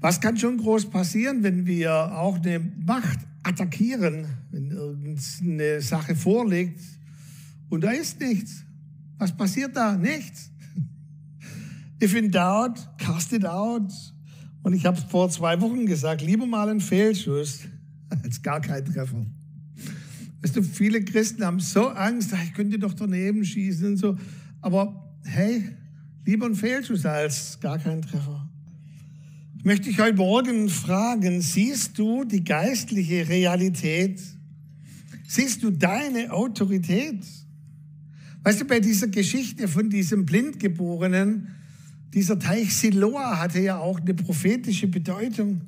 Was 0.00 0.20
kann 0.20 0.36
schon 0.36 0.58
groß 0.58 0.90
passieren, 0.90 1.44
wenn 1.44 1.66
wir 1.66 1.92
auch 2.18 2.36
eine 2.36 2.58
Macht 2.58 3.20
attackieren, 3.44 4.26
wenn 4.50 4.72
irgendeine 4.72 5.80
Sache 5.80 6.16
vorliegt 6.16 6.80
und 7.68 7.84
da 7.84 7.90
ist 7.90 8.20
nichts? 8.20 8.64
Was 9.18 9.34
passiert 9.34 9.76
da? 9.76 9.96
Nichts. 9.96 10.50
If 12.02 12.14
in 12.14 12.30
doubt, 12.30 12.88
cast 12.98 13.32
it 13.32 13.46
out. 13.46 13.92
Und 14.64 14.74
ich 14.74 14.84
habe 14.84 15.00
vor 15.00 15.30
zwei 15.30 15.60
Wochen 15.60 15.86
gesagt, 15.86 16.22
lieber 16.22 16.44
mal 16.44 16.68
ein 16.68 16.80
Fehlschuss 16.80 17.60
als 18.10 18.42
gar 18.42 18.60
kein 18.60 18.84
Treffer. 18.84 19.24
Weißt 20.46 20.54
du, 20.54 20.62
viele 20.62 21.02
Christen 21.02 21.44
haben 21.44 21.58
so 21.58 21.88
Angst, 21.88 22.32
ich 22.44 22.54
könnte 22.54 22.78
doch 22.78 22.94
daneben 22.94 23.44
schießen 23.44 23.84
und 23.84 23.96
so. 23.96 24.16
Aber 24.60 25.12
hey, 25.24 25.70
lieber 26.24 26.46
ein 26.46 26.54
Fehlschuss 26.54 27.04
als 27.04 27.58
gar 27.58 27.80
kein 27.80 28.00
Treffer. 28.00 28.48
Ich 29.58 29.64
möchte 29.64 29.88
dich 29.88 29.98
heute 29.98 30.14
Morgen 30.14 30.68
fragen, 30.68 31.40
siehst 31.40 31.98
du 31.98 32.22
die 32.22 32.44
geistliche 32.44 33.28
Realität? 33.28 34.22
Siehst 35.26 35.64
du 35.64 35.72
deine 35.72 36.30
Autorität? 36.30 37.24
Weißt 38.44 38.60
du, 38.60 38.66
bei 38.66 38.78
dieser 38.78 39.08
Geschichte 39.08 39.66
von 39.66 39.90
diesem 39.90 40.26
Blindgeborenen, 40.26 41.56
dieser 42.14 42.38
Teich 42.38 42.72
Siloa 42.72 43.40
hatte 43.40 43.58
ja 43.58 43.78
auch 43.78 43.98
eine 43.98 44.14
prophetische 44.14 44.86
Bedeutung. 44.86 45.62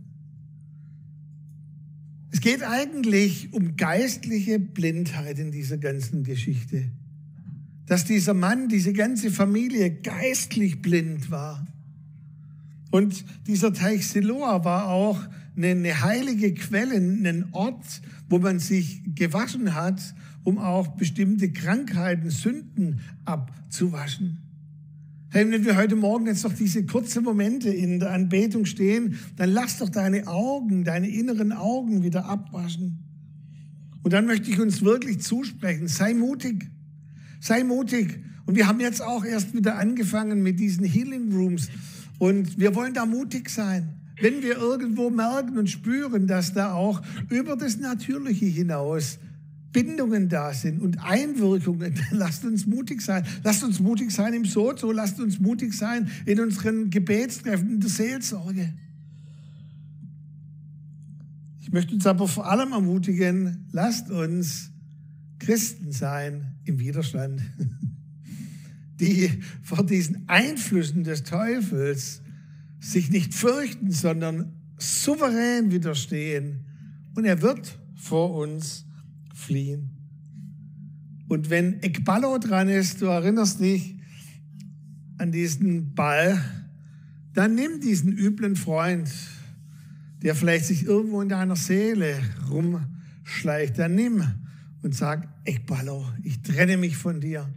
Es 2.30 2.40
geht 2.40 2.62
eigentlich 2.62 3.52
um 3.52 3.76
geistliche 3.76 4.58
Blindheit 4.58 5.38
in 5.38 5.50
dieser 5.50 5.78
ganzen 5.78 6.24
Geschichte. 6.24 6.90
Dass 7.86 8.04
dieser 8.04 8.34
Mann, 8.34 8.68
diese 8.68 8.92
ganze 8.92 9.30
Familie 9.30 9.90
geistlich 9.90 10.82
blind 10.82 11.30
war. 11.30 11.66
Und 12.90 13.24
dieser 13.46 13.72
Teich 13.72 14.06
Siloa 14.08 14.64
war 14.64 14.88
auch 14.88 15.20
eine, 15.56 15.68
eine 15.68 16.02
heilige 16.02 16.52
Quelle, 16.54 16.96
ein 16.96 17.48
Ort, 17.52 18.02
wo 18.28 18.38
man 18.38 18.58
sich 18.58 19.02
gewaschen 19.14 19.74
hat, 19.74 20.14
um 20.44 20.58
auch 20.58 20.88
bestimmte 20.96 21.50
Krankheiten, 21.50 22.30
Sünden 22.30 23.00
abzuwaschen. 23.24 24.47
Hey, 25.30 25.50
wenn 25.50 25.62
wir 25.62 25.76
heute 25.76 25.94
Morgen 25.94 26.26
jetzt 26.26 26.42
noch 26.44 26.54
diese 26.54 26.86
kurzen 26.86 27.22
Momente 27.22 27.68
in 27.68 28.00
der 28.00 28.12
Anbetung 28.12 28.64
stehen, 28.64 29.18
dann 29.36 29.50
lass 29.50 29.76
doch 29.76 29.90
deine 29.90 30.26
Augen, 30.26 30.84
deine 30.84 31.06
inneren 31.06 31.52
Augen 31.52 32.02
wieder 32.02 32.24
abwaschen. 32.24 33.04
Und 34.02 34.14
dann 34.14 34.24
möchte 34.24 34.50
ich 34.50 34.58
uns 34.58 34.80
wirklich 34.82 35.20
zusprechen, 35.20 35.86
sei 35.86 36.14
mutig, 36.14 36.70
sei 37.40 37.62
mutig. 37.62 38.24
Und 38.46 38.56
wir 38.56 38.66
haben 38.66 38.80
jetzt 38.80 39.02
auch 39.02 39.22
erst 39.22 39.52
wieder 39.52 39.76
angefangen 39.76 40.42
mit 40.42 40.58
diesen 40.58 40.86
Healing 40.86 41.30
Rooms. 41.30 41.68
Und 42.18 42.58
wir 42.58 42.74
wollen 42.74 42.94
da 42.94 43.04
mutig 43.04 43.50
sein. 43.50 44.00
Wenn 44.18 44.42
wir 44.42 44.56
irgendwo 44.56 45.10
merken 45.10 45.58
und 45.58 45.68
spüren, 45.68 46.26
dass 46.26 46.54
da 46.54 46.72
auch 46.72 47.02
über 47.28 47.54
das 47.54 47.76
Natürliche 47.76 48.46
hinaus 48.46 49.18
Bindungen 49.78 50.28
da 50.28 50.52
sind 50.52 50.80
und 50.80 50.98
Einwirkungen, 51.04 51.94
lasst 52.10 52.44
uns 52.44 52.66
mutig 52.66 53.00
sein. 53.00 53.24
Lasst 53.44 53.62
uns 53.62 53.78
mutig 53.78 54.10
sein 54.10 54.34
im 54.34 54.44
Sozo, 54.44 54.90
lasst 54.90 55.20
uns 55.20 55.38
mutig 55.38 55.72
sein 55.72 56.10
in 56.26 56.40
unseren 56.40 56.90
Gebetstreffen, 56.90 57.74
in 57.74 57.80
der 57.80 57.88
Seelsorge. 57.88 58.72
Ich 61.60 61.70
möchte 61.70 61.94
uns 61.94 62.06
aber 62.06 62.26
vor 62.26 62.50
allem 62.50 62.72
ermutigen, 62.72 63.68
lasst 63.70 64.10
uns 64.10 64.72
Christen 65.38 65.92
sein 65.92 66.56
im 66.64 66.80
Widerstand, 66.80 67.40
die 68.98 69.30
vor 69.62 69.86
diesen 69.86 70.28
Einflüssen 70.28 71.04
des 71.04 71.22
Teufels 71.22 72.20
sich 72.80 73.10
nicht 73.10 73.32
fürchten, 73.32 73.92
sondern 73.92 74.54
souverän 74.76 75.70
widerstehen. 75.70 76.64
Und 77.14 77.26
er 77.26 77.42
wird 77.42 77.78
vor 77.94 78.34
uns 78.34 78.87
fliehen. 79.38 79.90
Und 81.28 81.50
wenn 81.50 81.82
Ekballo 81.82 82.38
dran 82.38 82.68
ist, 82.68 83.00
du 83.00 83.06
erinnerst 83.06 83.60
dich 83.60 83.96
an 85.18 85.30
diesen 85.30 85.94
Ball, 85.94 86.40
dann 87.34 87.54
nimm 87.54 87.80
diesen 87.80 88.12
üblen 88.12 88.56
Freund, 88.56 89.10
der 90.22 90.34
vielleicht 90.34 90.64
sich 90.64 90.84
irgendwo 90.84 91.20
in 91.20 91.28
deiner 91.28 91.56
Seele 91.56 92.18
rumschleicht, 92.50 93.78
dann 93.78 93.94
nimm 93.94 94.24
und 94.82 94.94
sag, 94.94 95.28
Ekballo, 95.44 96.06
ich 96.22 96.40
trenne 96.42 96.76
mich 96.76 96.96
von 96.96 97.20
dir. 97.20 97.48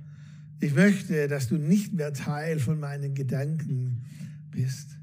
Ich 0.59 0.75
möchte, 0.75 1.27
dass 1.27 1.47
du 1.47 1.55
nicht 1.55 1.93
mehr 1.93 2.13
Teil 2.13 2.59
von 2.59 2.79
meinen 2.79 3.15
Gedanken 3.15 4.03
bist. 4.51 4.97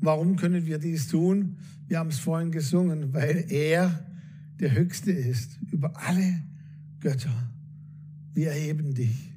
Warum 0.00 0.36
können 0.36 0.66
wir 0.66 0.78
dies 0.78 1.08
tun? 1.08 1.56
Wir 1.88 1.98
haben 1.98 2.10
es 2.10 2.18
vorhin 2.18 2.52
gesungen, 2.52 3.12
weil 3.12 3.46
er 3.48 4.06
der 4.60 4.72
Höchste 4.72 5.10
ist 5.10 5.59
über 5.70 5.92
alle 5.96 6.42
Götter. 7.00 7.50
Wir 8.34 8.50
erheben 8.50 8.94
dich. 8.94 9.29